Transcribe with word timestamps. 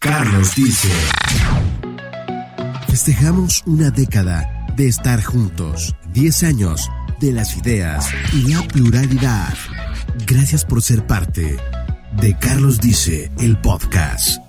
Carlos 0.00 0.54
dice. 0.54 0.88
Festejamos 2.88 3.64
una 3.66 3.90
década 3.90 4.66
de 4.76 4.86
estar 4.86 5.22
juntos, 5.22 5.96
10 6.12 6.42
años 6.44 6.88
de 7.20 7.32
las 7.32 7.56
ideas 7.56 8.08
y 8.32 8.52
la 8.52 8.62
pluralidad. 8.62 9.54
Gracias 10.26 10.64
por 10.64 10.82
ser 10.82 11.06
parte 11.06 11.56
de 12.20 12.38
Carlos 12.38 12.80
Dice, 12.80 13.32
el 13.38 13.58
podcast. 13.60 14.47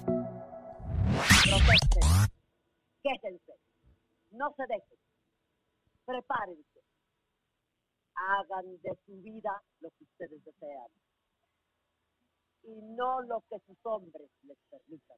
Y 12.70 12.82
no 12.96 13.22
lo 13.24 13.44
que 13.50 13.58
sus 13.66 13.78
hombres 13.84 14.30
les 14.44 14.58
permitan. 14.70 15.18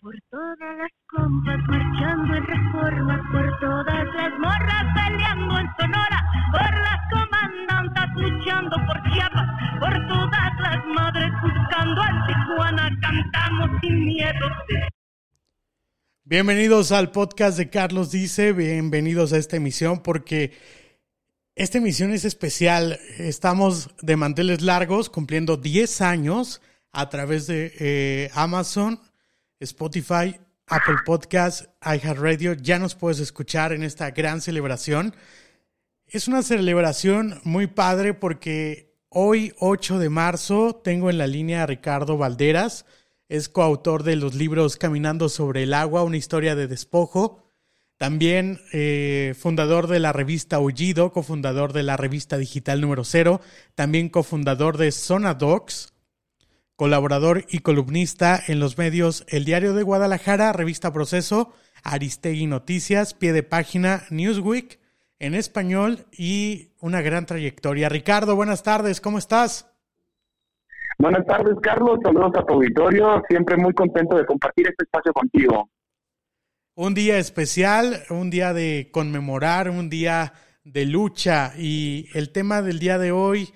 Por 0.00 0.14
todas 0.30 0.76
las 0.76 0.90
compas 1.08 1.58
marchando 1.68 2.34
en 2.34 2.46
reforma, 2.46 3.16
por 3.32 3.60
todas 3.60 4.04
las 4.14 4.38
morras 4.38 4.84
peleando 4.94 5.58
en 5.58 5.68
Sonora, 5.78 6.20
por 6.52 6.72
las 6.86 7.00
comandantas 7.12 8.08
luchando 8.16 8.76
por 8.86 9.12
Chiapas, 9.12 9.48
por 9.80 9.94
todas 10.08 10.52
las 10.60 10.86
madres 10.86 11.32
buscando 11.40 12.02
a 12.02 12.26
Tijuana, 12.26 12.90
cantamos 13.00 13.80
sin 13.80 14.04
miedo. 14.04 14.46
Bienvenidos 16.24 16.92
al 16.92 17.10
podcast 17.10 17.58
de 17.58 17.70
Carlos 17.70 18.10
Dice, 18.10 18.52
bienvenidos 18.52 19.32
a 19.32 19.38
esta 19.38 19.56
emisión 19.56 20.02
porque 20.02 20.52
esta 21.54 21.78
emisión 21.78 22.12
es 22.12 22.24
especial. 22.24 22.98
Estamos 23.18 23.90
de 24.00 24.16
manteles 24.16 24.62
largos 24.62 25.10
cumpliendo 25.10 25.56
10 25.56 26.00
años 26.00 26.62
a 26.92 27.08
través 27.10 27.46
de 27.46 27.72
eh, 27.78 28.30
Amazon, 28.34 29.00
Spotify, 29.60 30.40
Apple 30.66 30.96
Podcasts, 31.04 31.68
iHeartRadio. 31.82 32.54
Ya 32.54 32.78
nos 32.78 32.94
puedes 32.94 33.20
escuchar 33.20 33.72
en 33.72 33.82
esta 33.82 34.10
gran 34.12 34.40
celebración. 34.40 35.14
Es 36.06 36.26
una 36.26 36.42
celebración 36.42 37.40
muy 37.44 37.66
padre 37.66 38.14
porque 38.14 38.96
hoy, 39.10 39.52
8 39.58 39.98
de 39.98 40.08
marzo, 40.08 40.80
tengo 40.82 41.10
en 41.10 41.18
la 41.18 41.26
línea 41.26 41.64
a 41.64 41.66
Ricardo 41.66 42.16
Valderas. 42.16 42.86
Es 43.28 43.48
coautor 43.50 44.04
de 44.04 44.16
los 44.16 44.34
libros 44.34 44.76
Caminando 44.76 45.28
sobre 45.28 45.64
el 45.64 45.74
agua, 45.74 46.02
una 46.02 46.16
historia 46.16 46.54
de 46.54 46.66
despojo. 46.66 47.41
También 48.02 48.58
eh, 48.72 49.32
fundador 49.38 49.86
de 49.86 50.00
la 50.00 50.12
revista 50.12 50.56
Aullido, 50.56 51.12
cofundador 51.12 51.72
de 51.72 51.84
la 51.84 51.96
revista 51.96 52.36
digital 52.36 52.80
número 52.80 53.04
cero, 53.04 53.40
también 53.76 54.08
cofundador 54.08 54.76
de 54.76 54.90
Zona 54.90 55.34
Docs, 55.34 55.94
colaborador 56.74 57.44
y 57.48 57.60
columnista 57.60 58.40
en 58.48 58.58
los 58.58 58.76
medios 58.76 59.24
El 59.28 59.44
Diario 59.44 59.72
de 59.72 59.84
Guadalajara, 59.84 60.52
Revista 60.52 60.92
Proceso, 60.92 61.52
Aristegui 61.84 62.48
Noticias, 62.48 63.14
Pie 63.14 63.32
de 63.32 63.44
Página, 63.44 64.02
Newsweek, 64.10 64.80
en 65.20 65.36
español 65.36 66.06
y 66.10 66.72
una 66.80 67.02
gran 67.02 67.24
trayectoria. 67.24 67.88
Ricardo, 67.88 68.34
buenas 68.34 68.64
tardes, 68.64 69.00
¿cómo 69.00 69.18
estás? 69.18 69.72
Buenas 70.98 71.24
tardes, 71.24 71.54
Carlos. 71.62 72.00
Saludos 72.02 72.32
a 72.34 72.44
tu 72.44 72.54
auditorio. 72.54 73.22
Siempre 73.28 73.56
muy 73.56 73.72
contento 73.74 74.16
de 74.16 74.26
compartir 74.26 74.66
este 74.66 74.86
espacio 74.86 75.12
contigo. 75.12 75.70
Un 76.74 76.94
día 76.94 77.18
especial, 77.18 78.02
un 78.08 78.30
día 78.30 78.54
de 78.54 78.88
conmemorar, 78.90 79.68
un 79.68 79.90
día 79.90 80.32
de 80.64 80.86
lucha. 80.86 81.52
Y 81.58 82.08
el 82.14 82.30
tema 82.30 82.62
del 82.62 82.78
día 82.78 82.96
de 82.96 83.12
hoy, 83.12 83.52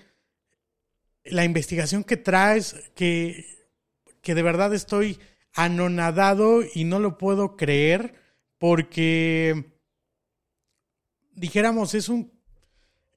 la 1.24 1.44
investigación 1.46 2.04
que 2.04 2.18
traes, 2.18 2.74
que, 2.94 3.46
que 4.20 4.34
de 4.34 4.42
verdad 4.42 4.74
estoy 4.74 5.18
anonadado 5.54 6.60
y 6.74 6.84
no 6.84 6.98
lo 6.98 7.16
puedo 7.16 7.56
creer 7.56 8.14
porque 8.58 9.72
dijéramos 11.32 11.94
es 11.94 12.10
un 12.10 12.36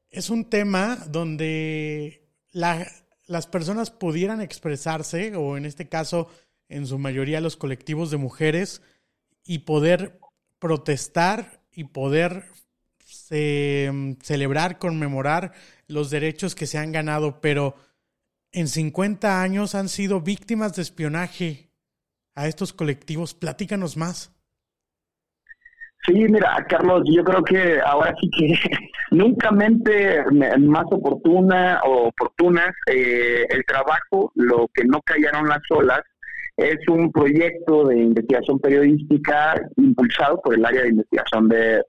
es 0.09 0.29
un 0.29 0.49
tema 0.49 0.95
donde 1.09 2.29
la, 2.51 2.89
las 3.27 3.45
personas 3.47 3.91
pudieran 3.91 4.41
expresarse 4.41 5.35
o 5.35 5.57
en 5.57 5.65
este 5.65 5.89
caso 5.89 6.29
en 6.69 6.87
su 6.87 6.97
mayoría 6.97 7.41
los 7.41 7.57
colectivos 7.57 8.09
de 8.09 8.17
mujeres 8.17 8.81
y 9.49 9.59
poder 9.59 10.19
protestar 10.59 11.59
y 11.71 11.85
poder 11.85 12.43
eh, 13.31 14.15
celebrar, 14.21 14.77
conmemorar 14.77 15.53
los 15.87 16.11
derechos 16.11 16.53
que 16.53 16.67
se 16.67 16.77
han 16.77 16.91
ganado, 16.91 17.41
pero 17.41 17.73
en 18.51 18.67
50 18.67 19.41
años 19.41 19.73
han 19.73 19.89
sido 19.89 20.21
víctimas 20.21 20.75
de 20.75 20.83
espionaje 20.83 21.71
a 22.35 22.47
estos 22.47 22.73
colectivos. 22.73 23.33
Platícanos 23.33 23.97
más. 23.97 24.31
Sí, 26.05 26.13
mira, 26.13 26.63
Carlos, 26.69 27.01
yo 27.11 27.23
creo 27.23 27.43
que 27.43 27.81
ahora 27.83 28.13
sí 28.21 28.29
que 28.37 28.53
nunca 29.15 29.49
mente 29.49 30.25
más 30.59 30.85
oportuna 30.91 31.81
o 31.85 32.09
oportunas 32.09 32.75
eh, 32.85 33.47
el 33.49 33.65
trabajo, 33.65 34.31
lo 34.35 34.67
que 34.71 34.85
no 34.85 35.01
callaron 35.01 35.49
las 35.49 35.63
olas, 35.71 36.01
es 36.59 36.77
un 36.89 37.11
proyecto 37.11 37.85
de 37.85 37.97
investigación 37.97 38.59
periodística 38.59 39.55
impulsado 39.77 40.41
por 40.41 40.53
el 40.53 40.65
área 40.65 40.83
de 40.83 40.89
investigación 40.89 41.47
de, 41.47 41.81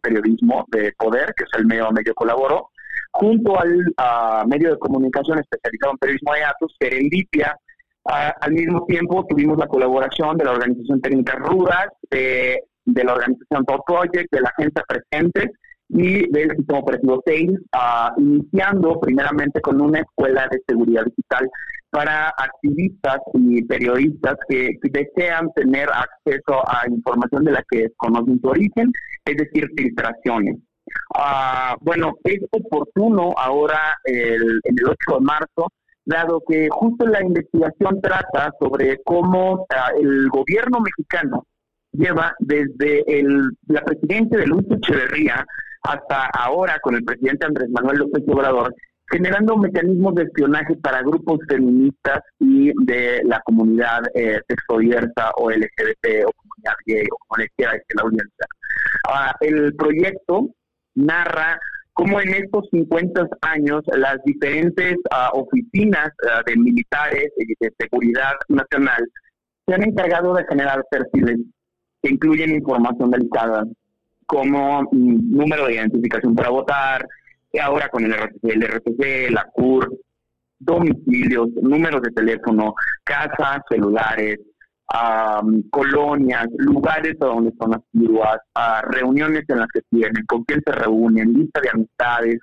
periodismo 0.00 0.64
de 0.68 0.92
poder, 0.96 1.34
que 1.36 1.44
es 1.44 1.50
el 1.58 1.66
medio 1.66 1.90
medio 1.90 2.14
colaboró, 2.14 2.70
junto 3.12 3.58
al 3.58 4.46
medio 4.46 4.70
de 4.70 4.78
comunicación 4.78 5.40
especializado 5.40 5.92
en 5.92 5.98
periodismo 5.98 6.32
de 6.32 6.40
datos, 6.40 6.76
Serendipia. 6.78 7.56
al 8.04 8.52
mismo 8.52 8.84
tiempo 8.86 9.26
tuvimos 9.28 9.58
la 9.58 9.66
colaboración 9.66 10.36
de 10.36 10.44
la 10.44 10.52
Organización 10.52 11.00
Técnica 11.00 11.34
Rudas, 11.34 11.88
de, 12.10 12.62
la 12.86 13.14
Organización 13.14 13.64
Top 13.64 13.80
Project, 13.84 14.30
de 14.30 14.40
la 14.40 14.52
Agencia 14.56 14.84
Presente 14.86 15.50
y 15.88 16.30
del 16.30 16.56
sistema 16.56 16.78
operativo 16.78 17.22
Sales, 17.26 17.60
iniciando 18.18 19.00
primeramente 19.00 19.60
con 19.60 19.80
una 19.80 20.00
escuela 20.00 20.48
de 20.50 20.62
seguridad 20.68 21.04
digital 21.04 21.48
para 21.94 22.28
activistas 22.30 23.20
y 23.34 23.62
periodistas 23.62 24.34
que, 24.48 24.76
desean 24.82 25.48
tener 25.54 25.88
acceso 25.88 26.60
a 26.66 26.88
información 26.88 27.44
de 27.44 27.52
la 27.52 27.64
que 27.70 27.88
conocen 27.96 28.40
su 28.40 28.48
origen, 28.48 28.90
es 29.24 29.36
decir, 29.36 29.70
filtraciones. 29.76 30.56
Ah, 31.14 31.76
bueno, 31.80 32.14
es 32.24 32.40
oportuno 32.50 33.32
ahora, 33.36 33.78
el, 34.02 34.60
el 34.64 34.84
8 34.84 35.18
de 35.18 35.20
marzo, 35.20 35.72
dado 36.04 36.42
que 36.48 36.68
justo 36.68 37.06
la 37.06 37.22
investigación 37.22 38.00
trata 38.02 38.52
sobre 38.58 39.00
cómo 39.04 39.64
ah, 39.70 39.92
el 39.96 40.28
gobierno 40.30 40.80
mexicano 40.80 41.46
lleva 41.92 42.34
desde 42.40 43.20
el, 43.20 43.50
la 43.68 43.82
presidencia 43.82 44.38
de 44.38 44.48
Luis 44.48 44.66
Echeverría 44.68 45.46
hasta 45.82 46.26
ahora 46.26 46.80
con 46.80 46.96
el 46.96 47.04
presidente 47.04 47.46
Andrés 47.46 47.70
Manuel 47.70 47.98
López 47.98 48.24
Obrador, 48.26 48.74
generando 49.14 49.56
mecanismos 49.56 50.16
de 50.16 50.24
espionaje 50.24 50.74
para 50.82 51.02
grupos 51.02 51.38
feministas 51.48 52.18
y 52.40 52.72
de 52.84 53.22
la 53.24 53.40
comunidad 53.44 54.00
eh, 54.12 54.40
sexoabierta 54.48 55.30
o 55.36 55.52
LGBT 55.52 56.26
o 56.26 56.32
comunidad 56.32 56.74
gay 56.84 57.04
o 57.12 57.16
como 57.18 57.38
le 57.38 57.48
quiera 57.56 57.74
la 57.94 58.02
audiencia. 58.02 58.46
Ah, 59.08 59.32
el 59.40 59.72
proyecto 59.76 60.48
narra 60.96 61.60
cómo 61.92 62.20
en 62.20 62.34
estos 62.34 62.68
50 62.72 63.28
años 63.42 63.84
las 63.96 64.16
diferentes 64.24 64.96
ah, 65.12 65.30
oficinas 65.32 66.08
ah, 66.28 66.42
de 66.44 66.56
militares 66.56 67.28
y 67.36 67.54
de 67.60 67.72
seguridad 67.78 68.32
nacional 68.48 69.08
se 69.64 69.74
han 69.74 69.84
encargado 69.84 70.34
de 70.34 70.44
generar 70.48 70.84
perfiles 70.90 71.38
que 72.02 72.10
incluyen 72.10 72.50
información 72.50 73.12
delicada 73.12 73.64
como 74.26 74.82
mm, 74.90 75.36
número 75.36 75.66
de 75.68 75.74
identificación 75.74 76.34
para 76.34 76.50
votar, 76.50 77.06
ahora 77.58 77.88
con 77.88 78.04
el 78.04 78.12
RTC, 78.12 78.44
el 78.44 78.62
RTC, 78.62 79.30
la 79.30 79.44
CUR, 79.52 79.92
domicilios, 80.58 81.48
números 81.60 82.02
de 82.02 82.10
teléfono, 82.10 82.74
casas, 83.04 83.60
celulares, 83.68 84.38
colonias, 85.70 86.46
lugares 86.58 87.18
donde 87.18 87.52
son 87.58 87.74
activas, 87.74 88.38
reuniones 88.90 89.44
en 89.48 89.58
las 89.58 89.68
que 89.72 89.80
tienen, 89.90 90.24
con 90.26 90.44
quién 90.44 90.60
se 90.64 90.72
reúnen, 90.72 91.32
lista 91.32 91.60
de 91.60 91.70
amistades, 91.70 92.38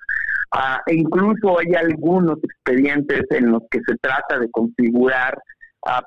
e 0.86 0.94
incluso 0.94 1.58
hay 1.58 1.74
algunos 1.74 2.38
expedientes 2.42 3.22
en 3.30 3.52
los 3.52 3.62
que 3.70 3.80
se 3.86 3.96
trata 4.00 4.38
de 4.38 4.50
configurar 4.50 5.38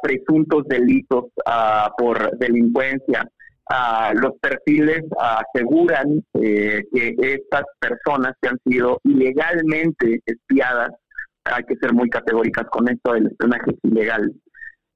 presuntos 0.04 0.63
delitos 0.68 1.25
por 1.98 2.38
delincuencia 2.38 3.28
los 4.14 4.34
perfiles 4.40 5.04
aseguran 5.20 6.24
eh, 6.36 6.84
que 6.94 7.16
estas 7.20 7.64
personas 7.80 8.34
que 8.42 8.50
han 8.50 8.60
sido 8.66 9.00
ilegalmente 9.04 10.22
espiadas, 10.26 10.92
hay 11.46 11.64
que 11.64 11.76
ser 11.76 11.94
muy 11.94 12.10
categóricas 12.10 12.66
con 12.72 12.88
esto, 12.90 13.16
el 13.16 13.28
espionaje 13.28 13.72
es 13.72 13.92
ilegal. 13.92 14.34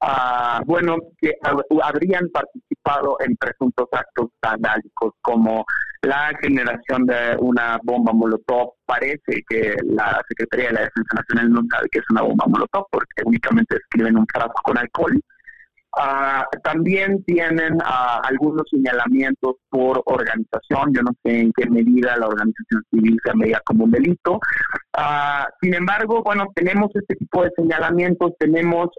Ah, 0.01 0.61
bueno, 0.65 0.95
que 1.19 1.33
habrían 1.83 2.29
participado 2.29 3.17
en 3.19 3.35
presuntos 3.35 3.87
actos 3.91 4.29
vandálicos 4.41 5.13
como 5.21 5.65
la 6.03 6.31
generación 6.41 7.05
de 7.05 7.35
una 7.39 7.77
bomba 7.83 8.13
molotov. 8.13 8.75
Parece 8.85 9.43
que 9.49 9.75
la 9.83 10.21
Secretaría 10.29 10.67
de 10.67 10.73
la 10.73 10.81
Defensa 10.81 11.15
Nacional 11.15 11.51
no 11.51 11.61
sabe 11.69 11.89
que 11.91 11.99
es 11.99 12.05
una 12.11 12.21
bomba 12.21 12.45
molotov 12.47 12.85
porque 12.89 13.23
únicamente 13.25 13.75
escriben 13.75 14.17
un 14.17 14.25
frasco 14.31 14.61
con 14.63 14.77
alcohol 14.77 15.19
Ah, 15.97 16.45
también 16.63 17.23
tienen 17.23 17.77
ah, 17.83 18.21
algunos 18.23 18.63
señalamientos 18.69 19.55
por 19.69 20.01
organización. 20.05 20.93
Yo 20.93 21.01
no 21.01 21.11
sé 21.23 21.41
en 21.41 21.51
qué 21.53 21.67
medida 21.69 22.15
la 22.17 22.27
organización 22.27 22.83
civil 22.91 23.17
se 23.23 23.33
medida 23.33 23.61
como 23.65 23.85
un 23.85 23.91
delito. 23.91 24.39
Ah, 24.93 25.47
sin 25.61 25.73
embargo, 25.73 26.21
bueno, 26.23 26.47
tenemos 26.53 26.89
este 26.93 27.15
tipo 27.15 27.43
de 27.43 27.51
señalamientos. 27.55 28.33
Tenemos 28.37 28.89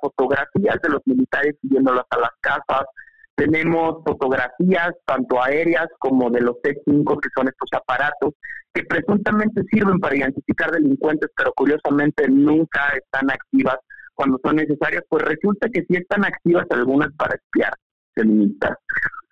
fotografías 0.00 0.76
de 0.82 0.88
los 0.88 1.02
militares 1.04 1.56
siguiéndolas 1.60 2.06
a 2.10 2.18
las 2.18 2.30
casas. 2.40 2.86
Tenemos 3.34 4.02
fotografías 4.04 4.90
tanto 5.06 5.42
aéreas 5.42 5.86
como 5.98 6.30
de 6.30 6.40
los 6.40 6.60
T-5, 6.62 7.20
que 7.20 7.28
son 7.34 7.48
estos 7.48 7.68
aparatos 7.72 8.34
que 8.72 8.84
presuntamente 8.84 9.62
sirven 9.70 9.98
para 9.98 10.16
identificar 10.16 10.70
delincuentes, 10.70 11.30
pero 11.36 11.52
curiosamente 11.54 12.28
nunca 12.28 12.92
están 12.94 13.30
activas 13.30 13.76
cuando 14.20 14.38
son 14.44 14.56
necesarias, 14.56 15.02
pues 15.08 15.24
resulta 15.24 15.70
que 15.70 15.80
sí 15.88 15.96
están 15.96 16.26
activas 16.26 16.66
algunas 16.68 17.10
para 17.16 17.36
espiar 17.36 17.72
feministas. 18.14 18.76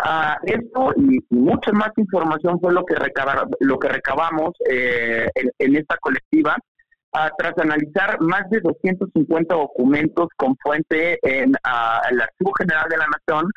Ah, 0.02 0.38
esto 0.44 0.94
y, 0.96 1.18
mucha 1.28 1.72
más 1.72 1.90
información 1.98 2.58
fue 2.58 2.72
lo 2.72 2.86
que, 2.86 2.94
lo 3.60 3.78
que 3.78 3.88
recabamos 3.88 4.54
eh, 4.70 5.28
en, 5.58 5.76
esta 5.76 5.98
colectiva 5.98 6.56
ah, 7.12 7.30
tras 7.36 7.58
analizar 7.58 8.18
más 8.20 8.48
de 8.48 8.60
250 8.60 9.54
documentos 9.54 10.28
con 10.38 10.56
fuente 10.56 11.18
en 11.22 11.52
ah, 11.64 12.00
el 12.10 12.22
Archivo 12.22 12.52
General 12.58 12.88
de 12.88 12.96
la 12.96 13.06
Nación 13.08 13.50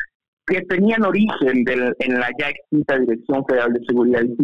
que 0.45 0.63
tenían 0.63 1.06
origen 1.06 1.63
en 1.66 2.19
la 2.19 2.30
ya 2.38 2.50
extinta 2.50 3.00
Dirección 3.00 3.45
Federal 3.45 3.72
de 3.72 3.86
Seguridad 3.86 4.22
y 4.24 4.36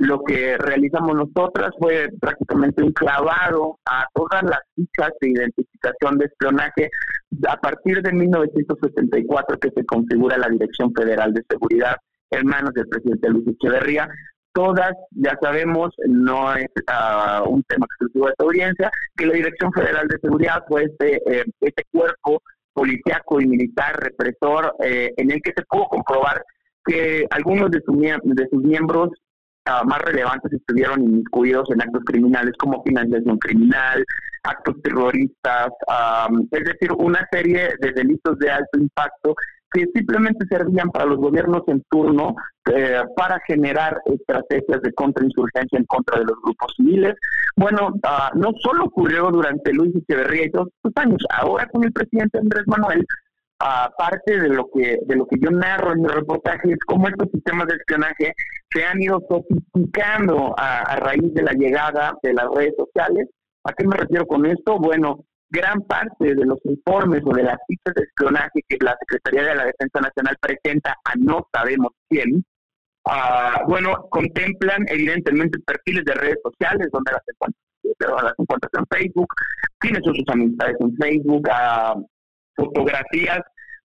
lo 0.00 0.22
que 0.24 0.56
realizamos 0.56 1.14
nosotras 1.14 1.72
fue 1.78 2.08
prácticamente 2.18 2.82
un 2.82 2.92
clavado 2.92 3.78
a 3.84 4.06
todas 4.14 4.42
las 4.44 4.60
fichas 4.74 5.10
de 5.20 5.28
identificación 5.28 6.16
de 6.16 6.24
espionaje 6.24 6.90
a 7.46 7.56
partir 7.58 8.00
de 8.00 8.10
1974 8.10 9.58
que 9.58 9.70
se 9.70 9.84
configura 9.84 10.38
la 10.38 10.48
Dirección 10.48 10.90
Federal 10.94 11.34
de 11.34 11.42
Seguridad 11.50 11.96
en 12.30 12.46
manos 12.46 12.72
del 12.72 12.88
presidente 12.88 13.28
Luis 13.28 13.48
Echeverría. 13.48 14.08
Todas, 14.54 14.92
ya 15.10 15.36
sabemos, 15.38 15.90
no 16.06 16.54
es 16.54 16.70
ah, 16.86 17.44
un 17.46 17.62
tema 17.64 17.84
exclusivo 17.84 18.24
de 18.24 18.30
esta 18.30 18.44
audiencia, 18.44 18.90
que 19.18 19.26
la 19.26 19.34
Dirección 19.34 19.70
Federal 19.70 20.08
de 20.08 20.18
Seguridad 20.18 20.64
fue 20.66 20.84
este, 20.84 21.16
eh, 21.30 21.44
este 21.60 21.84
cuerpo 21.92 22.42
policíaco 22.72 23.38
y 23.38 23.46
militar 23.46 24.00
represor 24.00 24.74
eh, 24.82 25.12
en 25.18 25.30
el 25.30 25.42
que 25.42 25.52
se 25.54 25.62
pudo 25.68 25.88
comprobar 25.88 26.42
que 26.86 27.26
algunos 27.30 27.70
de 27.70 27.82
sus 27.84 28.62
miembros 28.62 29.10
Ah, 29.66 29.82
más 29.84 30.00
relevantes 30.00 30.52
estuvieron 30.52 31.02
inmiscuidos 31.02 31.70
en 31.70 31.82
actos 31.82 32.02
criminales 32.06 32.54
como 32.58 32.82
financiación 32.82 33.38
criminal, 33.38 34.04
actos 34.42 34.80
terroristas, 34.82 35.68
es 36.50 36.64
decir, 36.64 36.92
una 36.96 37.28
serie 37.30 37.74
de 37.78 37.92
delitos 37.92 38.38
de 38.38 38.50
alto 38.50 38.78
impacto 38.78 39.34
que 39.70 39.86
simplemente 39.94 40.46
servían 40.48 40.90
para 40.90 41.04
los 41.04 41.18
gobiernos 41.18 41.62
en 41.68 41.82
turno 41.90 42.34
eh, 42.74 43.02
para 43.16 43.38
generar 43.46 44.00
estrategias 44.06 44.80
de 44.82 44.92
contrainsurgencia 44.94 45.78
en 45.78 45.84
contra 45.84 46.18
de 46.18 46.24
los 46.24 46.36
grupos 46.42 46.72
civiles. 46.76 47.14
Bueno, 47.56 47.92
ah, 48.02 48.32
no 48.34 48.52
solo 48.62 48.84
ocurrió 48.84 49.30
durante 49.30 49.72
Luis 49.72 49.94
Echeverría 49.94 50.46
y 50.46 50.50
todos 50.50 50.68
estos 50.68 50.92
años, 51.04 51.22
ahora 51.30 51.66
con 51.66 51.84
el 51.84 51.92
presidente 51.92 52.38
Andrés 52.38 52.64
Manuel 52.66 53.06
parte 53.96 54.40
de 54.40 54.48
lo 54.48 54.68
que 54.72 54.98
de 55.02 55.16
lo 55.16 55.26
que 55.26 55.36
yo 55.38 55.50
narro 55.50 55.92
en 55.92 56.02
mi 56.02 56.08
reportaje 56.08 56.72
es 56.72 56.78
cómo 56.86 57.08
estos 57.08 57.30
sistemas 57.30 57.66
de 57.66 57.76
espionaje 57.76 58.32
se 58.72 58.84
han 58.84 59.00
ido 59.02 59.20
sofisticando 59.28 60.54
a, 60.56 60.96
raíz 60.96 61.34
de 61.34 61.42
la 61.42 61.52
llegada 61.52 62.16
de 62.22 62.32
las 62.32 62.46
redes 62.54 62.74
sociales. 62.76 63.28
¿A 63.64 63.72
qué 63.72 63.86
me 63.86 63.96
refiero 63.96 64.26
con 64.26 64.46
esto? 64.46 64.78
Bueno, 64.78 65.24
gran 65.50 65.82
parte 65.82 66.34
de 66.34 66.46
los 66.46 66.58
informes 66.64 67.22
o 67.24 67.34
de 67.34 67.42
las 67.42 67.58
fichas 67.66 67.94
de 67.94 68.04
espionaje 68.04 68.60
que 68.66 68.78
la 68.80 68.96
Secretaría 69.00 69.50
de 69.50 69.54
la 69.54 69.64
Defensa 69.66 70.00
Nacional 70.00 70.36
presenta 70.40 70.96
a 71.04 71.12
no 71.18 71.46
sabemos 71.52 71.90
quién, 72.08 72.42
ah, 73.06 73.62
bueno, 73.68 74.06
contemplan 74.10 74.86
evidentemente 74.88 75.58
perfiles 75.66 76.04
de 76.04 76.14
redes 76.14 76.38
sociales 76.42 76.88
donde 76.92 77.12
las 77.12 77.22
encuentras, 77.26 78.24
las 78.24 78.38
encuentras 78.38 78.72
en 78.78 78.86
Facebook, 78.86 79.28
tienen 79.80 80.02
sus 80.02 80.22
amistades 80.28 80.76
en 80.80 80.96
Facebook, 80.96 81.48
uh, 81.48 82.06
fotografías 82.56 83.40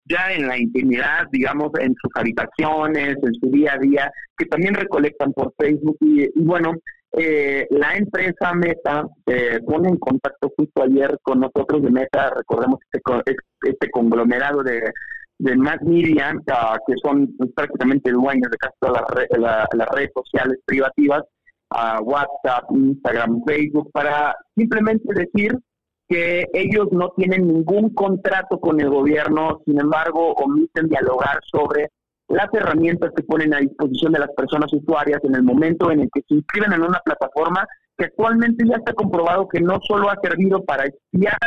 ya 0.06 0.34
en 0.34 0.48
la 0.48 0.58
intimidad, 0.58 1.26
digamos, 1.32 1.72
en 1.80 1.96
sus 2.02 2.12
habitaciones, 2.16 3.18
en 3.22 3.34
su 3.36 3.50
día 3.50 3.74
a 3.74 3.80
día, 3.80 4.12
que 4.38 4.46
también 4.46 4.76
recolectan 4.76 5.34
por 5.34 5.54
Facebook. 5.58 5.98
Y, 6.02 6.30
bueno, 6.36 6.74
eh, 7.14 7.66
la 7.72 7.96
empresa 7.96 8.54
Meta 8.54 9.08
eh, 9.26 9.60
pone 9.66 9.90
en 9.90 9.98
contacto 9.98 10.52
justo 10.56 10.84
ayer 10.84 11.18
con 11.24 11.40
nosotros 11.40 11.82
de 11.82 11.90
Meta, 11.90 12.30
recordemos 12.36 12.80
este, 12.92 13.36
este 13.64 13.90
conglomerado 13.90 14.62
de, 14.62 14.92
de 15.40 15.56
Mass 15.56 15.82
Media, 15.82 16.34
ah, 16.52 16.78
que 16.88 16.94
son 17.04 17.36
prácticamente 17.56 18.12
dueños 18.12 18.50
de 18.52 18.58
casi 18.58 18.76
todas 18.80 19.04
las, 19.40 19.88
redes 19.90 20.12
sociales 20.14 20.58
privativas, 20.66 21.24
uh, 21.72 22.02
WhatsApp, 22.04 22.66
Instagram, 22.72 23.42
Facebook, 23.46 23.92
para 23.92 24.36
simplemente 24.56 25.14
decir 25.14 25.58
que 26.08 26.46
ellos 26.54 26.88
no 26.92 27.12
tienen 27.18 27.48
ningún 27.48 27.94
contrato 27.94 28.60
con 28.60 28.80
el 28.80 28.90
gobierno, 28.90 29.62
sin 29.66 29.80
embargo, 29.80 30.34
omiten 30.34 30.88
dialogar 30.88 31.40
sobre 31.52 31.90
las 32.28 32.52
herramientas 32.54 33.12
que 33.16 33.24
ponen 33.24 33.54
a 33.54 33.60
disposición 33.60 34.14
de 34.14 34.20
las 34.20 34.32
personas 34.32 34.72
usuarias 34.74 35.24
en 35.24 35.36
el 35.36 35.44
momento 35.44 35.92
en 35.92 36.02
el 36.02 36.10
que 36.14 36.22
se 36.28 36.36
inscriben 36.36 36.74
en 36.74 36.84
una 36.84 37.00
plataforma 37.00 37.68
que 37.98 38.06
actualmente 38.06 38.66
ya 38.68 38.76
está 38.76 38.94
comprobado 38.94 39.48
que 39.48 39.62
no 39.62 39.80
solo 39.88 40.10
ha 40.10 40.18
servido 40.22 40.64
para 40.64 40.86
espiar 40.86 41.38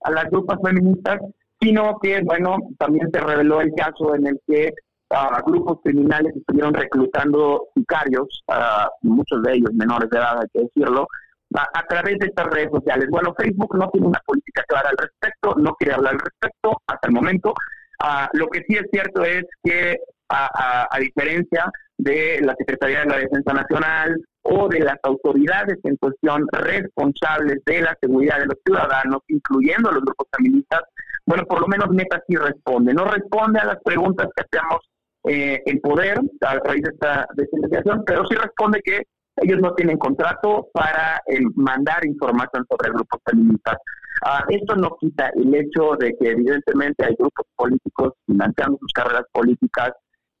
a 0.00 0.10
las 0.10 0.30
grupas 0.30 0.58
feministas, 0.62 1.20
sino 1.60 1.98
que, 2.00 2.22
bueno, 2.22 2.56
también 2.78 3.08
se 3.12 3.20
reveló 3.20 3.60
el 3.60 3.72
caso 3.74 4.14
en 4.14 4.26
el 4.26 4.40
que 4.46 4.72
uh, 5.10 5.44
grupos 5.46 5.78
criminales 5.84 6.34
estuvieron 6.34 6.74
reclutando 6.74 7.68
sicarios, 7.74 8.42
uh, 8.48 8.88
muchos 9.06 9.42
de 9.42 9.54
ellos 9.54 9.72
menores 9.74 10.10
de 10.10 10.18
edad, 10.18 10.40
hay 10.40 10.48
que 10.52 10.62
decirlo, 10.62 11.06
a, 11.54 11.86
través 11.86 12.18
de 12.18 12.26
estas 12.26 12.46
redes 12.46 12.70
sociales. 12.70 13.08
Bueno, 13.10 13.34
Facebook 13.36 13.76
no 13.76 13.88
tiene 13.90 14.06
una 14.06 14.20
política 14.24 14.62
clara 14.66 14.90
al 14.90 14.96
respecto, 14.96 15.54
no 15.56 15.74
quiere 15.74 15.94
hablar 15.94 16.14
al 16.14 16.20
respecto 16.20 16.80
hasta 16.86 17.08
el 17.08 17.14
momento. 17.14 17.54
Ah, 18.00 18.28
lo 18.32 18.48
que 18.48 18.64
sí 18.66 18.76
es 18.76 18.86
cierto 18.90 19.24
es 19.24 19.44
que, 19.62 19.96
a, 20.28 20.88
diferencia 20.98 21.70
de 21.98 22.40
la 22.42 22.54
Secretaría 22.56 23.00
de 23.00 23.06
la 23.06 23.18
Defensa 23.18 23.52
Nacional 23.52 24.16
o 24.42 24.66
de 24.68 24.80
las 24.80 24.96
autoridades 25.02 25.78
en 25.84 25.96
cuestión 25.96 26.46
responsables 26.50 27.62
de 27.66 27.82
la 27.82 27.96
seguridad 28.00 28.38
de 28.38 28.46
los 28.46 28.56
ciudadanos, 28.64 29.20
incluyendo 29.28 29.92
los 29.92 30.02
grupos 30.02 30.26
feministas, 30.34 30.80
bueno, 31.26 31.44
por 31.44 31.60
lo 31.60 31.68
menos 31.68 31.90
Meta 31.90 32.22
sí 32.26 32.34
responde. 32.36 32.94
No 32.94 33.04
responde 33.04 33.60
a 33.60 33.66
las 33.66 33.82
preguntas 33.84 34.28
que 34.34 34.42
hacemos 34.42 34.80
eh, 35.28 35.62
en 35.66 35.80
poder 35.80 36.18
a 36.40 36.54
raíz 36.64 36.82
de 36.82 36.90
esta, 36.90 37.26
de 37.34 37.44
esta 37.44 37.56
investigación, 37.56 38.02
pero 38.06 38.26
sí 38.26 38.34
responde 38.34 38.80
que 38.82 39.02
ellos 39.36 39.60
no 39.60 39.74
tienen 39.74 39.98
contrato 39.98 40.68
para 40.72 41.22
eh, 41.26 41.40
mandar 41.54 42.04
información 42.06 42.66
sobre 42.68 42.90
grupos 42.90 43.20
feministas. 43.24 43.76
Ah, 44.24 44.44
esto 44.48 44.76
no 44.76 44.96
quita 45.00 45.30
el 45.34 45.54
hecho 45.54 45.96
de 45.98 46.14
que 46.16 46.30
evidentemente 46.30 47.04
hay 47.04 47.14
grupos 47.18 47.46
políticos 47.56 48.12
financiando 48.26 48.78
sus 48.78 48.92
carreras 48.92 49.24
políticas 49.32 49.92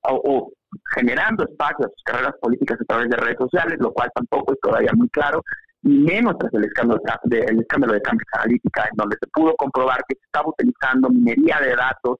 o, 0.04 0.50
generando 0.94 1.44
espacios 1.44 1.86
a 1.86 1.90
sus 1.90 2.02
carreras 2.04 2.34
políticas 2.40 2.78
a 2.80 2.84
través 2.84 3.08
de 3.08 3.16
redes 3.16 3.38
sociales, 3.38 3.78
lo 3.80 3.92
cual 3.92 4.10
tampoco 4.14 4.52
es 4.52 4.60
todavía 4.60 4.90
muy 4.94 5.08
claro, 5.10 5.42
y 5.82 5.88
menos 5.88 6.36
tras 6.38 6.52
el 6.54 6.64
escándalo 6.64 7.00
de, 7.24 7.40
el 7.40 7.60
escándalo 7.60 7.94
de 7.94 8.02
Cambridge 8.02 8.28
Analytica, 8.34 8.84
en 8.84 8.96
donde 8.96 9.16
se 9.20 9.28
pudo 9.32 9.54
comprobar 9.56 9.98
que 10.08 10.16
se 10.16 10.24
estaba 10.24 10.48
utilizando 10.48 11.08
minería 11.08 11.58
de 11.60 11.74
datos 11.76 12.18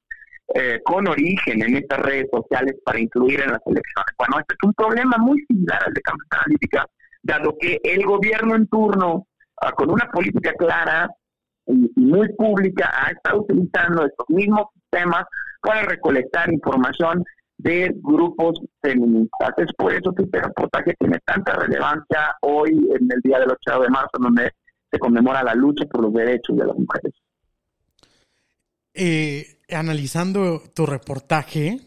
eh, 0.54 0.80
con 0.84 1.08
origen 1.08 1.62
en 1.62 1.76
estas 1.76 2.00
redes 2.00 2.26
sociales 2.30 2.74
para 2.84 3.00
incluir 3.00 3.40
en 3.40 3.52
las 3.52 3.60
elecciones. 3.64 4.14
Bueno, 4.18 4.38
este 4.40 4.54
es 4.54 4.66
un 4.66 4.74
problema 4.74 5.16
muy 5.18 5.42
similar 5.46 5.80
al 5.86 5.94
de 5.94 6.00
Cambridge 6.02 6.28
Analytica, 6.30 6.86
dado 7.22 7.56
que 7.58 7.80
el 7.82 8.04
gobierno 8.04 8.54
en 8.56 8.66
turno, 8.66 9.26
ah, 9.60 9.72
con 9.72 9.90
una 9.90 10.10
política 10.10 10.52
clara 10.54 11.08
y, 11.66 11.90
muy 11.96 12.28
pública, 12.34 12.90
ha 12.94 13.12
estado 13.12 13.42
utilizando 13.42 14.04
estos 14.04 14.28
mismos 14.28 14.66
sistemas 14.74 15.24
para 15.62 15.82
recolectar 15.82 16.52
información 16.52 17.24
de 17.56 17.94
grupos 18.02 18.60
feministas. 18.82 19.54
Es 19.56 19.72
por 19.78 19.92
eso 19.92 20.12
que 20.12 20.24
este 20.24 20.40
reportaje 20.40 20.94
tiene 20.98 21.18
tanta 21.24 21.54
relevancia 21.54 22.36
hoy 22.42 22.70
en 22.70 23.08
el 23.10 23.20
día 23.22 23.38
del 23.38 23.52
8 23.52 23.80
de 23.80 23.88
marzo, 23.88 24.18
donde 24.18 24.50
se 24.90 24.98
conmemora 24.98 25.42
la 25.42 25.54
lucha 25.54 25.86
por 25.86 26.02
los 26.02 26.12
derechos 26.12 26.56
de 26.56 26.66
las 26.66 26.76
mujeres. 26.76 27.14
Eh, 28.94 29.46
analizando 29.74 30.62
tu 30.74 30.86
reportaje, 30.86 31.80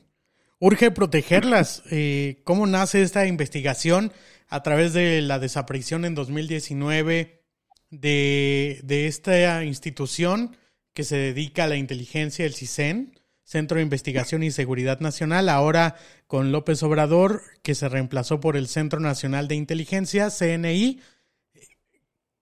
urge 0.59 0.91
protegerlas. 0.91 1.83
Eh, 1.91 2.41
¿Cómo 2.43 2.67
nace 2.67 3.01
esta 3.01 3.25
investigación 3.25 4.11
a 4.47 4.63
través 4.63 4.93
de 4.93 5.21
la 5.21 5.39
desaparición 5.39 6.05
en 6.05 6.15
2019 6.15 7.43
de, 7.89 8.79
de 8.83 9.07
esta 9.07 9.63
institución 9.63 10.57
que 10.93 11.03
se 11.03 11.17
dedica 11.17 11.65
a 11.65 11.67
la 11.67 11.75
inteligencia, 11.75 12.45
el 12.45 12.53
CISEN? 12.53 13.13
Centro 13.45 13.77
de 13.77 13.83
Investigación 13.83 14.41
y 14.41 14.49
Seguridad 14.49 14.99
Nacional, 14.99 15.49
ahora 15.49 15.95
con 16.25 16.51
López 16.51 16.81
Obrador, 16.81 17.43
que 17.61 17.75
se 17.75 17.87
reemplazó 17.87 18.39
por 18.39 18.57
el 18.57 18.67
Centro 18.67 18.99
Nacional 18.99 19.47
de 19.47 19.53
Inteligencia, 19.53 20.31
CNI. 20.31 20.99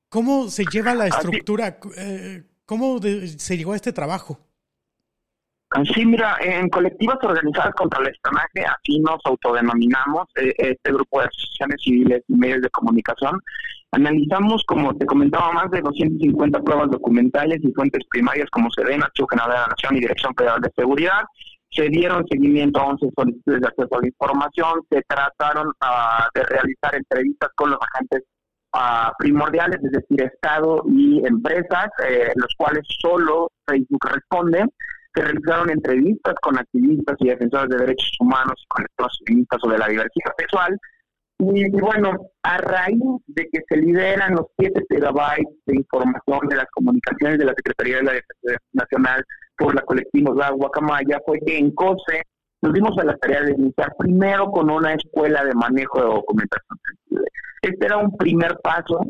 ¿Cómo 0.08 0.50
se 0.50 0.64
lleva 0.64 0.96
la 0.96 1.08
estructura? 1.08 1.78
Eh, 1.98 2.44
¿Cómo 2.66 3.02
se 3.02 3.58
llegó 3.58 3.74
a 3.74 3.76
este 3.76 3.92
trabajo? 3.92 4.40
Sí, 5.92 6.06
mira, 6.06 6.38
en 6.39 6.70
colectivas 6.70 7.18
organizadas 7.24 7.74
contra 7.74 8.00
el 8.01 8.10
espionaje, 8.10 8.63
aquí 8.77 9.00
nos 9.00 9.20
autodenominamos, 9.25 10.27
eh, 10.36 10.53
este 10.58 10.94
grupo 10.94 11.20
de 11.20 11.25
asociaciones 11.25 11.82
civiles 11.84 12.24
y 12.27 12.36
medios 12.36 12.62
de 12.62 12.70
comunicación, 12.70 13.42
analizamos, 13.92 14.63
como 14.68 14.96
te 14.96 15.08
comentaba, 15.08 15.51
más 15.51 15.72
de 15.72 15.82
250 15.82 16.60
pruebas 16.62 16.92
documentales 16.92 17.60
y 17.63 17.74
fuentes 17.74 18.06
primarias 18.12 18.50
como 18.51 18.70
SEDEN, 18.70 19.01
Archivo 19.01 19.27
General 19.30 19.50
de 19.50 19.56
la 19.56 19.68
Nación 19.68 19.98
y 19.98 20.00
Dirección 20.01 20.36
Federal 20.36 20.62
de 20.62 20.72
Seguridad. 20.75 21.22
Se 21.72 21.89
dieron 21.89 22.24
seguimiento 22.27 22.80
a 22.80 22.86
11 22.86 23.10
solicitudes 23.18 23.62
de 23.62 23.68
acceso 23.68 23.96
a 23.96 24.01
la 24.01 24.08
información, 24.08 24.74
se 24.92 25.01
trataron 25.08 25.70
uh, 25.70 26.24
de 26.36 26.44
realizar 26.44 26.94
entrevistas 26.94 27.50
con 27.56 27.72
los 27.72 27.80
agentes 27.82 28.22
uh, 28.75 29.10
primordiales, 29.18 29.80
es 29.84 29.92
decir, 29.92 30.22
Estado 30.22 30.84
y 30.88 31.25
empresas, 31.25 31.88
eh, 32.08 32.32
los 32.36 32.53
cuales 32.58 32.84
solo 33.01 33.50
Facebook 33.65 34.08
responde 34.08 34.65
se 35.13 35.22
realizaron 35.22 35.70
entrevistas 35.70 36.36
con 36.41 36.58
activistas 36.58 37.15
y 37.20 37.29
defensores 37.29 37.70
de 37.70 37.77
derechos 37.77 38.12
humanos 38.20 38.55
y 38.58 38.67
con 38.67 38.86
estos 38.86 39.20
activistas 39.22 39.62
sobre 39.62 39.77
la 39.77 39.88
diversidad 39.88 40.34
sexual. 40.38 40.79
Y, 41.39 41.70
bueno, 41.72 42.12
a 42.43 42.58
raíz 42.58 43.01
de 43.27 43.50
que 43.51 43.60
se 43.67 43.77
liberan 43.77 44.36
los 44.36 44.48
7 44.58 44.86
terabytes 44.88 45.53
de 45.65 45.75
información 45.75 46.48
de 46.48 46.55
las 46.55 46.67
comunicaciones 46.72 47.38
de 47.39 47.46
la 47.46 47.53
Secretaría 47.55 47.98
de 47.98 48.03
la 48.03 48.12
Defensa 48.13 48.63
Nacional 48.74 49.25
por 49.58 49.75
la 49.75 49.82
colectiva 49.82 50.34
La 50.36 50.51
Guacamaya, 50.51 51.20
fue 51.25 51.39
que 51.46 51.58
en 51.58 51.72
COSE 51.72 52.24
nos 52.62 52.74
dimos 52.74 52.98
a 52.98 53.03
la 53.03 53.17
tarea 53.17 53.41
de 53.41 53.53
iniciar 53.53 53.93
primero 53.98 54.50
con 54.51 54.70
una 54.70 54.93
escuela 54.93 55.43
de 55.43 55.53
manejo 55.53 56.00
de 56.00 56.05
documentación 56.05 56.79
sensible. 56.88 57.27
Este 57.62 57.86
era 57.86 57.98
un 57.98 58.15
primer 58.17 58.58
paso 58.63 59.01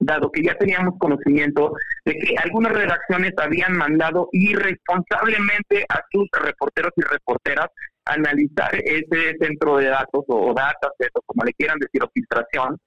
dado 0.00 0.30
que 0.32 0.42
ya 0.42 0.54
teníamos 0.56 0.98
conocimiento 0.98 1.72
de 2.04 2.14
que 2.14 2.34
algunas 2.42 2.72
redacciones 2.72 3.32
habían 3.36 3.76
mandado 3.76 4.28
irresponsablemente 4.32 5.84
a 5.88 6.02
sus 6.10 6.26
reporteros 6.32 6.92
y 6.96 7.02
reporteras 7.02 7.68
a 8.06 8.14
analizar 8.14 8.74
ese 8.74 9.36
centro 9.38 9.76
de 9.76 9.86
datos 9.86 10.24
o, 10.26 10.54
dataset 10.54 11.10
o 11.14 11.20
como 11.26 11.44
le 11.44 11.52
quieran 11.52 11.78
decir, 11.78 12.02
o 12.02 12.10
filtración, 12.12 12.78